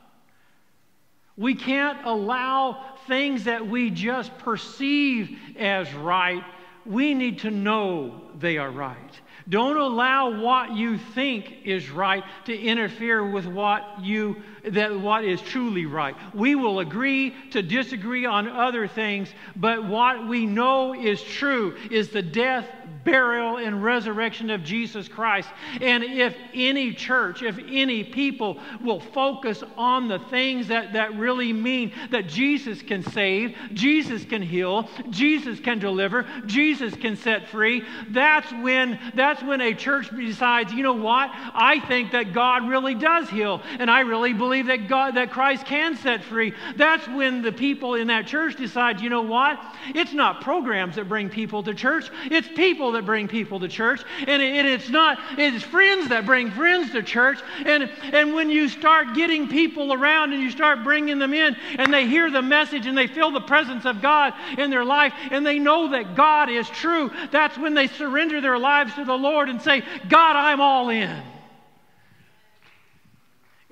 [1.37, 6.45] We can't allow things that we just perceive as right.
[6.85, 9.21] We need to know they are right.
[9.49, 15.41] Don't allow what you think is right to interfere with what you that what is
[15.41, 16.15] truly right.
[16.33, 22.09] We will agree to disagree on other things, but what we know is true is
[22.09, 22.67] the death,
[23.05, 25.49] burial, and resurrection of Jesus Christ.
[25.81, 31.53] And if any church, if any people will focus on the things that, that really
[31.53, 37.85] mean that Jesus can save, Jesus can heal, Jesus can deliver, Jesus can set free,
[38.11, 41.31] that's when that's when a church decides, you know what?
[41.33, 45.33] I think that God really does heal, and I really believe believe that God, that
[45.33, 49.61] Christ can set free, that's when the people in that church decide, you know what?
[49.97, 54.03] It's not programs that bring people to church, it's people that bring people to church.
[54.29, 57.41] And, it, it's not, it's friends that bring friends to church.
[57.67, 61.93] And, and when you start getting people around and you start bringing them in and
[61.93, 65.45] they hear the message and they feel the presence of God in their life and
[65.45, 69.49] they know that God is true, that's when they surrender their lives to the Lord
[69.49, 71.34] and say, God, I'm all in.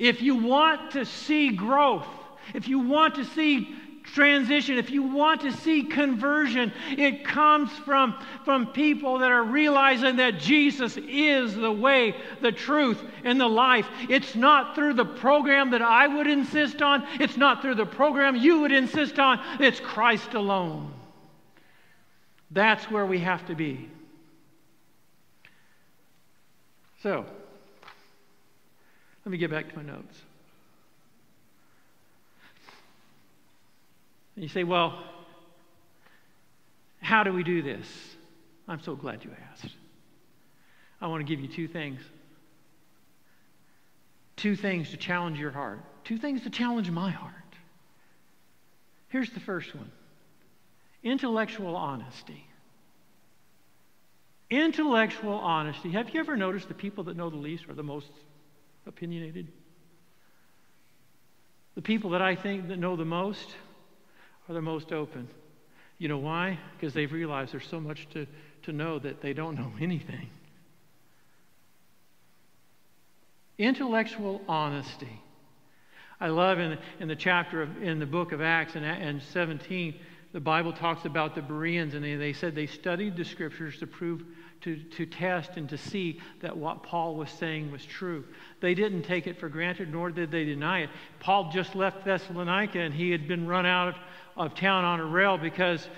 [0.02, 2.08] If you want to see growth,
[2.54, 8.16] If you want to see transition, if you want to see conversion, it comes from,
[8.44, 13.86] from people that are realizing that Jesus is the way, the truth, and the life.
[14.08, 18.34] It's not through the program that I would insist on, it's not through the program
[18.34, 20.92] you would insist on, it's Christ alone.
[22.50, 23.88] That's where we have to be.
[27.02, 27.24] So,
[29.24, 30.20] let me get back to my notes.
[34.34, 35.04] And you say, well,
[37.00, 37.86] how do we do this?
[38.66, 39.72] I'm so glad you asked.
[41.00, 42.00] I want to give you two things.
[44.36, 47.34] Two things to challenge your heart, two things to challenge my heart.
[49.08, 49.90] Here's the first one
[51.04, 52.46] intellectual honesty.
[54.50, 55.90] Intellectual honesty.
[55.92, 58.10] Have you ever noticed the people that know the least are the most
[58.86, 59.52] opinionated?
[61.74, 63.48] The people that I think that know the most
[64.48, 65.28] are the most open.
[65.98, 66.58] You know why?
[66.76, 68.26] Because they've realized there's so much to,
[68.64, 70.28] to know that they don't know anything.
[73.58, 75.20] Intellectual honesty.
[76.20, 79.94] I love in, in the chapter of, in the book of Acts and, and 17,
[80.32, 83.86] the Bible talks about the Bereans, and they, they said they studied the scriptures to
[83.86, 84.22] prove,
[84.62, 88.24] to, to test and to see that what Paul was saying was true.
[88.60, 90.90] They didn't take it for granted, nor did they deny it.
[91.20, 93.96] Paul just left Thessalonica, and he had been run out
[94.36, 95.88] of town on a rail because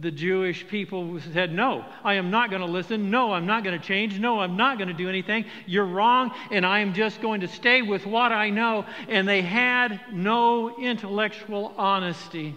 [0.00, 3.10] the Jewish people said, No, I am not going to listen.
[3.10, 4.18] No, I'm not going to change.
[4.18, 5.44] No, I'm not going to do anything.
[5.66, 8.86] You're wrong, and I am just going to stay with what I know.
[9.08, 12.56] And they had no intellectual honesty.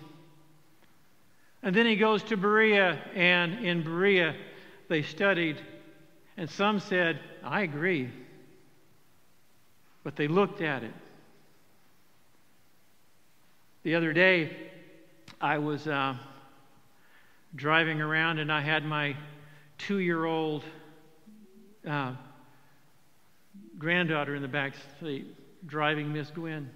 [1.62, 4.36] And then he goes to Berea, and in Berea,
[4.90, 5.58] they studied,
[6.38, 8.10] and some said, I agree.
[10.04, 10.94] But they looked at it.
[13.84, 14.56] The other day,
[15.40, 16.16] I was uh,
[17.56, 19.16] driving around and I had my
[19.78, 20.64] two year old
[21.88, 22.14] uh,
[23.78, 25.28] granddaughter in the back seat
[25.66, 26.70] driving Miss Gwen.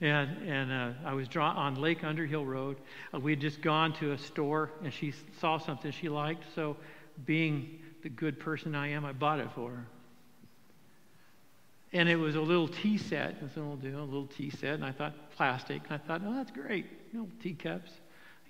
[0.00, 2.78] And, and uh, I was draw- on Lake Underhill Road.
[3.12, 6.44] Uh, we had just gone to a store and she saw something she liked.
[6.54, 6.76] So,
[7.26, 9.86] being the good person I am, I bought it for her.
[11.92, 13.36] And it was a little tea set.
[13.40, 14.74] And so we'll do a little tea set.
[14.74, 15.82] And I thought plastic.
[15.84, 16.86] And I thought, oh, that's great.
[17.12, 17.90] You know, teacups.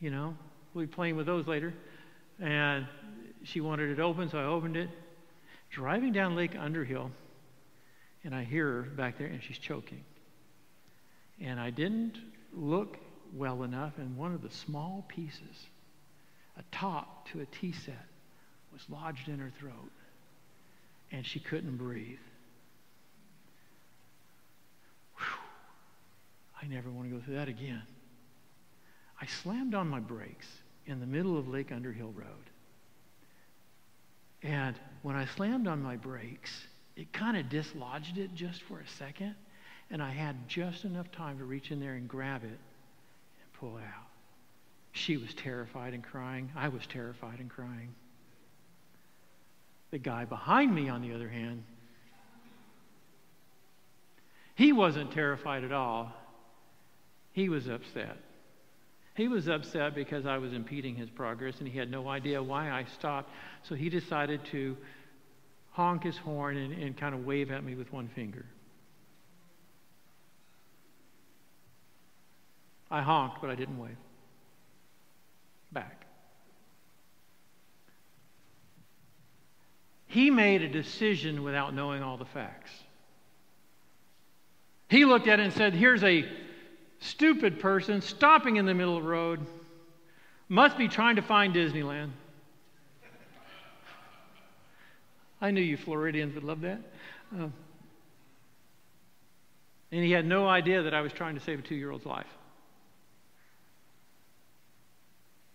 [0.01, 0.37] You know,
[0.73, 1.75] we'll be playing with those later.
[2.39, 2.87] And
[3.43, 4.89] she wanted it open, so I opened it.
[5.71, 7.11] Driving down Lake Underhill,
[8.25, 10.05] and I hear her back there, and she's choking.
[11.41, 12.19] And I didn't
[12.53, 12.99] look
[13.35, 15.67] well enough, and one of the small pieces,
[16.57, 18.07] a top to a tea set,
[18.73, 19.91] was lodged in her throat,
[21.11, 22.19] and she couldn't breathe.
[26.63, 27.83] I never want to go through that again.
[29.21, 30.47] I slammed on my brakes
[30.87, 32.51] in the middle of Lake Underhill Road.
[34.43, 36.51] And when I slammed on my brakes,
[36.97, 39.35] it kind of dislodged it just for a second.
[39.91, 43.77] And I had just enough time to reach in there and grab it and pull
[43.77, 44.07] out.
[44.93, 46.51] She was terrified and crying.
[46.57, 47.95] I was terrified and crying.
[49.91, 51.65] The guy behind me, on the other hand,
[54.55, 56.13] he wasn't terrified at all.
[57.33, 58.17] He was upset.
[59.15, 62.71] He was upset because I was impeding his progress and he had no idea why
[62.71, 63.31] I stopped.
[63.63, 64.77] So he decided to
[65.71, 68.45] honk his horn and, and kind of wave at me with one finger.
[72.91, 73.97] I honked, but I didn't wave.
[75.73, 76.07] Back.
[80.07, 82.73] He made a decision without knowing all the facts.
[84.89, 86.29] He looked at it and said, Here's a
[86.99, 89.47] stupid person stopping in the middle of the road
[90.49, 92.11] must be trying to find Disneyland.
[95.41, 96.81] I knew you Floridians would love that.
[97.33, 97.49] Uh,
[99.93, 102.05] and he had no idea that I was trying to save a two year old's
[102.05, 102.27] life.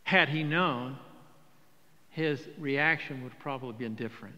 [0.06, 0.98] Had he known,
[2.10, 4.36] his reaction would have probably been different.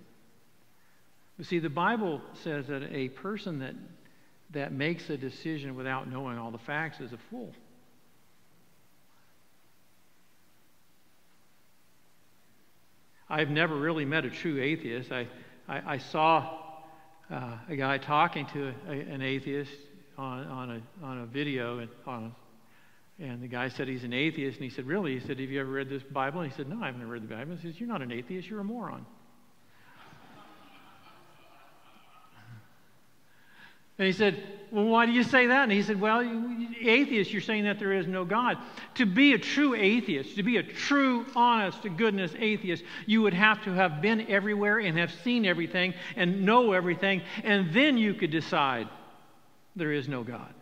[1.37, 3.75] You see, the Bible says that a person that
[4.51, 7.53] that makes a decision without knowing all the facts is a fool.
[13.29, 15.11] I've never really met a true atheist.
[15.11, 15.27] I,
[15.67, 16.59] I, I saw
[17.29, 19.73] uh, a guy talking to a, an atheist
[20.17, 22.33] on, on, a, on a video, and, on
[23.19, 25.13] and the guy said he's an atheist, and he said, Really?
[25.13, 26.41] He said, Have you ever read this Bible?
[26.41, 27.55] And he said, No, I haven't read the Bible.
[27.55, 29.05] He says, You're not an atheist, you're a moron.
[33.97, 35.63] And he said, Well, why do you say that?
[35.63, 36.21] And he said, Well,
[36.79, 38.57] atheist, you're saying that there is no God.
[38.95, 43.33] To be a true atheist, to be a true, honest to goodness atheist, you would
[43.33, 48.13] have to have been everywhere and have seen everything and know everything, and then you
[48.13, 48.87] could decide
[49.75, 50.53] there is no God.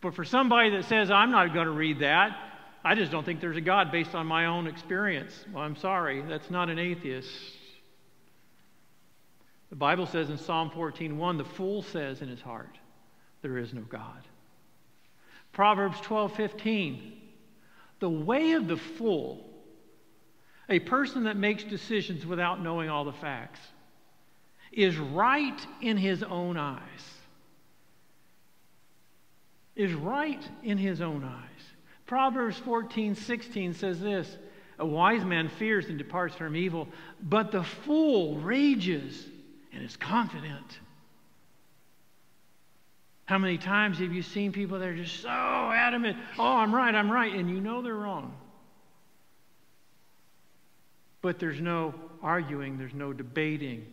[0.00, 2.36] But for somebody that says, I'm not going to read that,
[2.84, 5.44] I just don't think there's a God based on my own experience.
[5.52, 7.30] Well, I'm sorry, that's not an atheist.
[9.70, 12.78] The Bible says in Psalm 14:1, the fool says in his heart,
[13.42, 14.22] there is no God.
[15.52, 17.12] Proverbs 12:15,
[17.98, 19.50] the way of the fool,
[20.68, 23.60] a person that makes decisions without knowing all the facts,
[24.70, 27.15] is right in his own eyes.
[29.76, 31.42] Is right in his own eyes.
[32.06, 34.36] Proverbs 14:16 says this,
[34.78, 36.88] a wise man fears and departs from evil,
[37.22, 39.26] but the fool rages
[39.72, 40.80] and is confident.
[43.24, 46.94] How many times have you seen people that are just so adamant, oh, I'm right,
[46.94, 48.36] I'm right, and you know they're wrong?
[51.22, 53.86] But there's no arguing, there's no debating.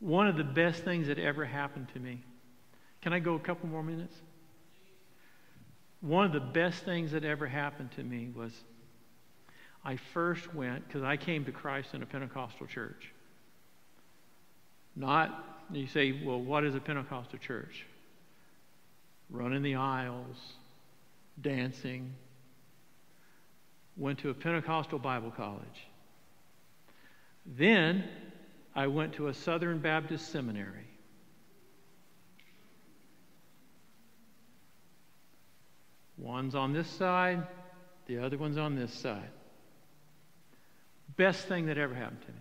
[0.00, 2.22] One of the best things that ever happened to me.
[3.02, 4.14] Can I go a couple more minutes?
[6.00, 8.52] One of the best things that ever happened to me was
[9.84, 13.12] I first went, because I came to Christ in a Pentecostal church.
[14.96, 17.86] Not, you say, well, what is a Pentecostal church?
[19.30, 20.36] Running the aisles,
[21.40, 22.12] dancing.
[23.96, 25.86] Went to a Pentecostal Bible college.
[27.46, 28.04] Then
[28.76, 30.86] I went to a Southern Baptist seminary.
[36.18, 37.46] One's on this side,
[38.06, 39.30] the other one's on this side.
[41.16, 42.38] Best thing that ever happened to me.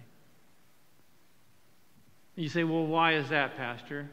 [2.36, 4.10] You say, well, why is that, Pastor?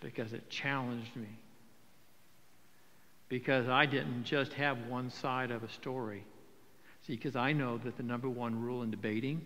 [0.00, 1.28] Because it challenged me.
[3.28, 6.24] Because I didn't just have one side of a story.
[7.06, 9.44] See, because I know that the number one rule in debating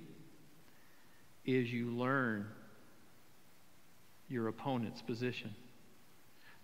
[1.44, 2.46] is you learn
[4.28, 5.54] your opponent's position.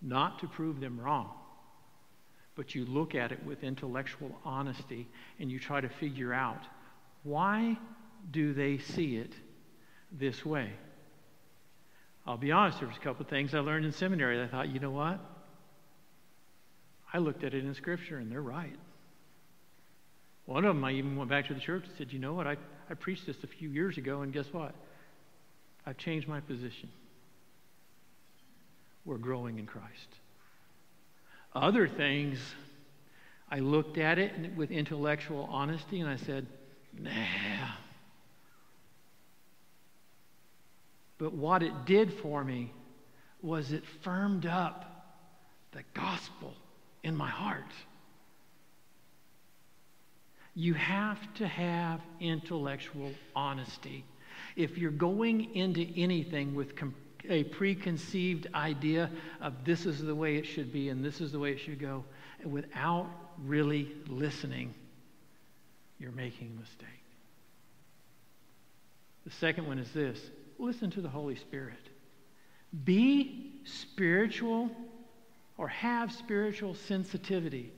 [0.02, 1.30] Not to prove them wrong,
[2.56, 5.08] but you look at it with intellectual honesty
[5.38, 6.62] and you try to figure out
[7.22, 7.78] why
[8.30, 9.32] do they see it
[10.10, 10.70] this way?
[12.26, 14.48] I'll be honest, there was a couple of things I learned in seminary that I
[14.48, 15.20] thought, you know what?
[17.12, 18.76] I looked at it in Scripture and they're right.
[20.46, 22.46] One of them, I even went back to the church and said, you know what?
[22.46, 22.56] I,
[22.90, 24.74] I preached this a few years ago, and guess what?
[25.86, 26.90] I've changed my position.
[29.04, 30.08] We're growing in Christ.
[31.54, 32.38] Other things,
[33.50, 36.46] I looked at it with intellectual honesty and I said,
[36.98, 37.10] Nah.
[41.18, 42.72] But what it did for me
[43.42, 45.06] was it firmed up
[45.72, 46.54] the gospel
[47.02, 47.72] in my heart.
[50.60, 54.04] You have to have intellectual honesty.
[54.56, 56.74] If you're going into anything with
[57.26, 61.38] a preconceived idea of this is the way it should be and this is the
[61.38, 62.04] way it should go,
[62.44, 63.06] without
[63.42, 64.74] really listening,
[65.98, 66.88] you're making a mistake.
[69.24, 70.20] The second one is this
[70.58, 71.88] listen to the Holy Spirit.
[72.84, 74.70] Be spiritual
[75.56, 77.72] or have spiritual sensitivity.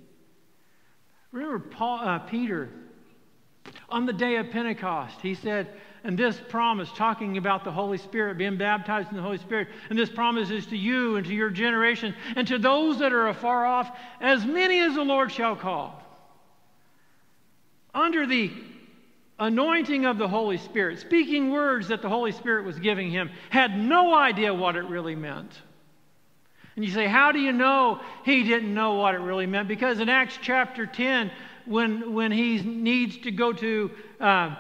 [1.33, 2.69] Remember Paul, uh, Peter
[3.89, 5.69] on the day of Pentecost, he said,
[6.05, 9.99] and this promise, talking about the Holy Spirit, being baptized in the Holy Spirit, and
[9.99, 13.65] this promise is to you and to your generation and to those that are afar
[13.65, 16.03] off, as many as the Lord shall call
[17.95, 18.51] under the
[19.39, 23.77] anointing of the Holy Spirit, speaking words that the Holy Spirit was giving him, had
[23.77, 25.61] no idea what it really meant.
[26.77, 29.69] And you say, How do you know he didn't know what it really meant?
[29.69, 31.31] Because in Acts chapter 10,
[31.67, 34.57] when, when he needs to go to uh,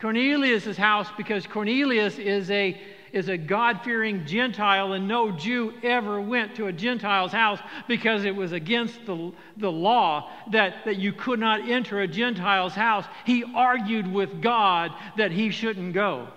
[0.00, 2.80] Cornelius' house, because Cornelius is a
[3.12, 8.24] is a God fearing Gentile, and no Jew ever went to a Gentile's house because
[8.24, 13.04] it was against the, the law that, that you could not enter a Gentile's house.
[13.24, 16.28] He argued with God that he shouldn't go.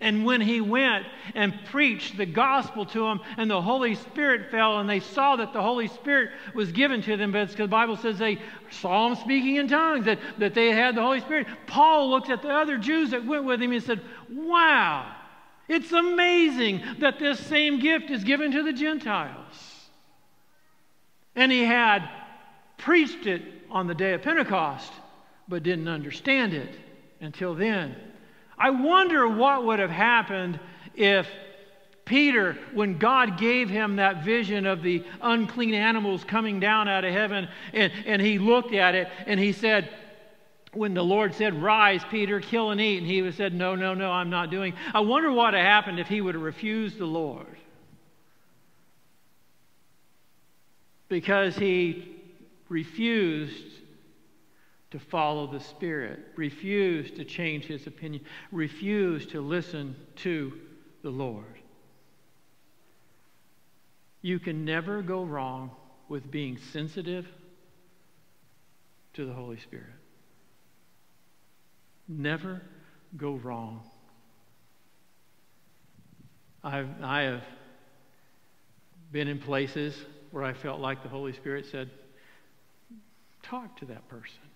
[0.00, 4.78] And when he went and preached the gospel to them, and the Holy Spirit fell,
[4.78, 7.96] and they saw that the Holy Spirit was given to them, but because the Bible
[7.98, 8.38] says they
[8.70, 11.46] saw him speaking in tongues, that, that they had the Holy Spirit.
[11.66, 15.14] Paul looked at the other Jews that went with him and said, Wow,
[15.68, 19.88] it's amazing that this same gift is given to the Gentiles.
[21.36, 22.08] And he had
[22.78, 24.92] preached it on the day of Pentecost,
[25.46, 26.74] but didn't understand it
[27.20, 27.94] until then.
[28.60, 30.60] I wonder what would have happened
[30.94, 31.26] if
[32.04, 37.12] Peter, when God gave him that vision of the unclean animals coming down out of
[37.12, 39.88] heaven, and, and he looked at it and he said,
[40.72, 44.12] when the Lord said, Rise, Peter, kill and eat, and he said, No, no, no,
[44.12, 44.74] I'm not doing.
[44.94, 47.46] I wonder what would have happened if he would have refused the Lord.
[51.08, 52.14] Because he
[52.68, 53.79] refused
[54.90, 60.52] to follow the Spirit, refuse to change his opinion, refuse to listen to
[61.02, 61.44] the Lord.
[64.22, 65.70] You can never go wrong
[66.08, 67.26] with being sensitive
[69.14, 69.86] to the Holy Spirit.
[72.08, 72.60] Never
[73.16, 73.82] go wrong.
[76.62, 77.44] I've, I have
[79.12, 79.94] been in places
[80.30, 81.90] where I felt like the Holy Spirit said,
[83.42, 84.49] talk to that person.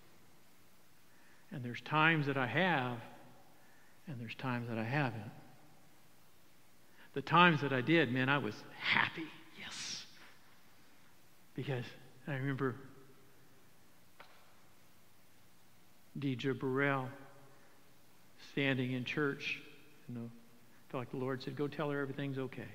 [1.55, 2.97] And there's times that I have,
[4.09, 5.31] and there's times that I haven't.
[7.15, 9.29] The times that I did, man, I was happy.
[9.61, 10.05] Yes.
[11.55, 11.85] Because
[12.27, 12.75] I remember
[16.19, 17.09] Deidre Burrell
[18.51, 19.61] standing in church.
[20.09, 20.31] You know,
[20.91, 22.69] felt like the Lord said, Go tell her everything's okay.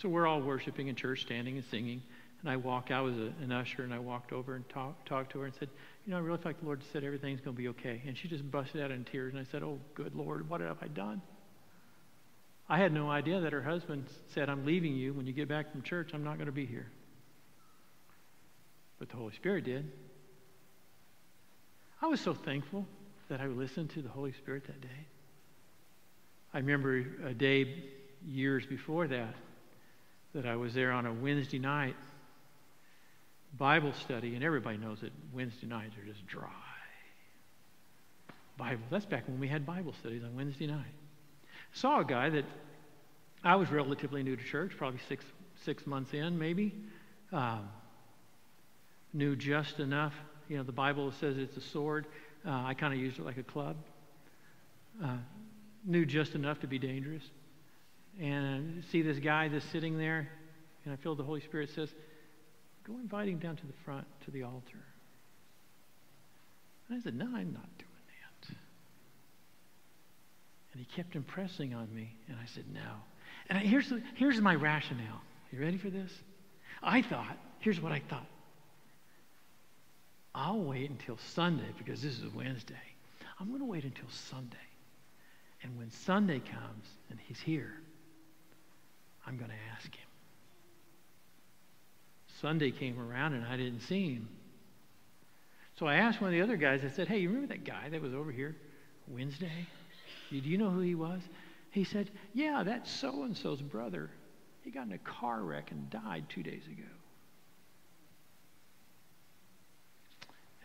[0.00, 2.02] So we're all worshiping in church, standing and singing.
[2.40, 5.32] And I walked, I was a, an usher, and I walked over and talk, talked
[5.32, 5.68] to her and said,
[6.06, 8.00] You know, I really feel like the Lord said everything's going to be okay.
[8.06, 9.34] And she just busted out in tears.
[9.34, 11.20] And I said, Oh, good Lord, what have I done?
[12.68, 15.14] I had no idea that her husband said, I'm leaving you.
[15.14, 16.86] When you get back from church, I'm not going to be here.
[18.98, 19.90] But the Holy Spirit did.
[22.00, 22.86] I was so thankful
[23.28, 25.06] that I listened to the Holy Spirit that day.
[26.54, 27.84] I remember a day
[28.26, 29.34] years before that
[30.34, 31.96] that I was there on a Wednesday night
[33.56, 36.48] Bible study, and everybody knows that Wednesday nights are just dry.
[38.56, 40.94] Bible, that's back when we had Bible studies on Wednesday night.
[41.72, 42.44] Saw a guy that
[43.44, 45.24] I was relatively new to church, probably six,
[45.64, 46.74] six months in, maybe.
[47.32, 47.68] Um,
[49.12, 50.14] knew just enough.
[50.48, 52.06] You know, the Bible says it's a sword.
[52.46, 53.76] Uh, I kind of used it like a club.
[55.02, 55.18] Uh,
[55.84, 57.22] knew just enough to be dangerous.
[58.20, 60.28] And see this guy just sitting there,
[60.84, 61.90] and I feel the Holy Spirit says,
[62.88, 64.82] Go invite him down to the front to the altar.
[66.88, 68.56] And I said, No, I'm not doing that.
[70.72, 72.80] And he kept impressing on me, and I said, No.
[73.50, 75.20] And I, here's, the, here's my rationale.
[75.52, 76.10] You ready for this?
[76.82, 78.26] I thought, here's what I thought.
[80.34, 82.74] I'll wait until Sunday because this is Wednesday.
[83.40, 84.56] I'm going to wait until Sunday.
[85.62, 87.74] And when Sunday comes and he's here,
[89.26, 90.07] I'm going to ask him.
[92.40, 94.28] Sunday came around and I didn't see him.
[95.78, 97.88] So I asked one of the other guys, I said, Hey, you remember that guy
[97.88, 98.56] that was over here
[99.06, 99.66] Wednesday?
[100.30, 101.20] Do you know who he was?
[101.70, 104.10] He said, Yeah, that's so and so's brother.
[104.62, 106.88] He got in a car wreck and died two days ago.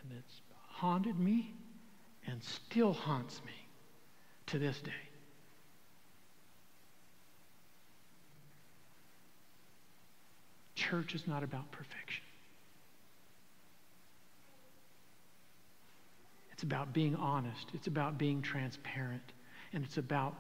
[0.02, 1.54] And it's haunted me
[2.28, 3.54] and still haunts me
[4.48, 4.92] to this day.
[10.76, 12.24] Church is not about perfection.
[16.52, 17.68] It's about being honest.
[17.74, 19.34] It's about being transparent.
[19.74, 20.36] And it's about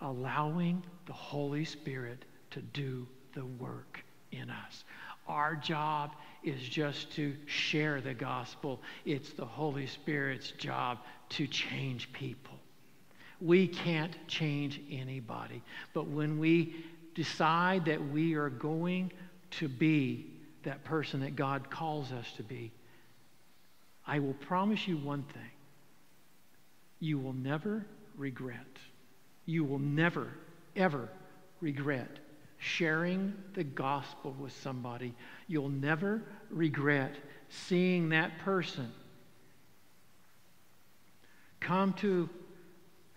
[0.00, 4.84] allowing the Holy Spirit to do the work in us.
[5.26, 6.12] Our job
[6.42, 8.80] is just to share the gospel.
[9.04, 10.98] It's the Holy Spirit's job
[11.30, 12.58] to change people.
[13.40, 15.62] We can't change anybody.
[15.92, 16.74] But when we
[17.14, 19.12] decide that we are going
[19.52, 20.26] to be
[20.64, 22.72] that person that God calls us to be,
[24.06, 25.50] I will promise you one thing.
[27.00, 27.84] You will never
[28.16, 28.66] regret.
[29.46, 30.28] You will never,
[30.76, 31.08] ever
[31.60, 32.18] regret
[32.58, 35.14] sharing the gospel with somebody.
[35.46, 37.14] You'll never regret
[37.48, 38.92] seeing that person
[41.60, 42.28] come to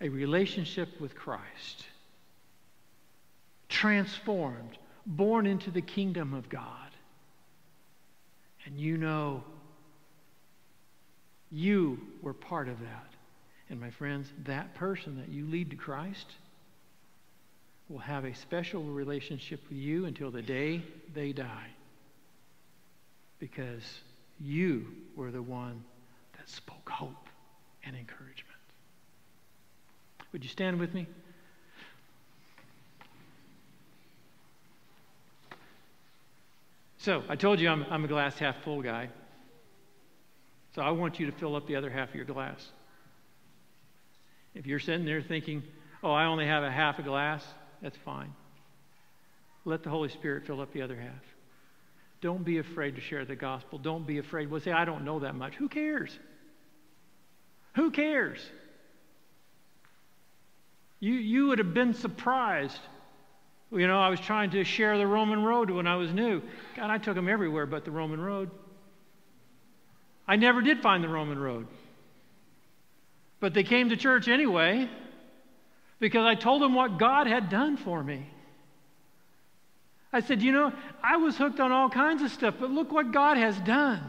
[0.00, 1.86] a relationship with Christ,
[3.68, 6.90] transformed, born into the kingdom of God.
[8.64, 9.42] And you know
[11.50, 13.06] you were part of that.
[13.68, 16.26] And my friends, that person that you lead to Christ
[17.88, 20.82] will have a special relationship with you until the day
[21.14, 21.68] they die.
[23.38, 23.82] Because
[24.40, 24.86] you
[25.16, 25.82] were the one
[26.36, 27.28] that spoke hope
[27.84, 28.48] and encouragement.
[30.32, 31.06] Would you stand with me?
[37.02, 39.08] So, I told you I'm, I'm a glass half full guy.
[40.74, 42.64] So, I want you to fill up the other half of your glass.
[44.54, 45.62] If you're sitting there thinking,
[46.02, 47.44] Oh, I only have a half a glass?
[47.80, 48.32] That's fine.
[49.64, 51.22] Let the Holy Spirit fill up the other half.
[52.20, 53.78] Don't be afraid to share the gospel.
[53.78, 54.50] Don't be afraid.
[54.50, 55.54] Well, say, I don't know that much.
[55.54, 56.16] Who cares?
[57.74, 58.40] Who cares?
[61.00, 62.78] You, you would have been surprised.
[63.72, 66.42] You know, I was trying to share the Roman road when I was new.
[66.76, 68.50] God, I took them everywhere but the Roman road.
[70.28, 71.66] I never did find the Roman road.
[73.40, 74.88] But they came to church anyway
[75.98, 78.26] because I told them what God had done for me.
[80.12, 83.10] I said, You know, I was hooked on all kinds of stuff, but look what
[83.10, 84.02] God has done.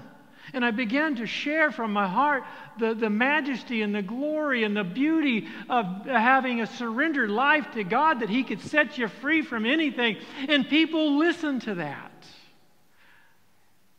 [0.52, 2.44] And I began to share from my heart
[2.78, 7.84] the, the majesty and the glory and the beauty of having a surrendered life to
[7.84, 10.18] God that He could set you free from anything.
[10.50, 12.12] And people listen to that.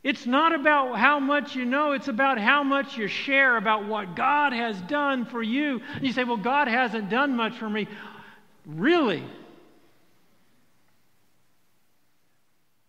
[0.03, 4.15] It's not about how much you know, it's about how much you share about what
[4.15, 5.81] God has done for you.
[5.95, 7.87] And you say, Well, God hasn't done much for me.
[8.67, 9.23] Really?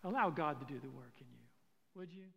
[0.05, 2.36] Allow God to do the work in you, would you?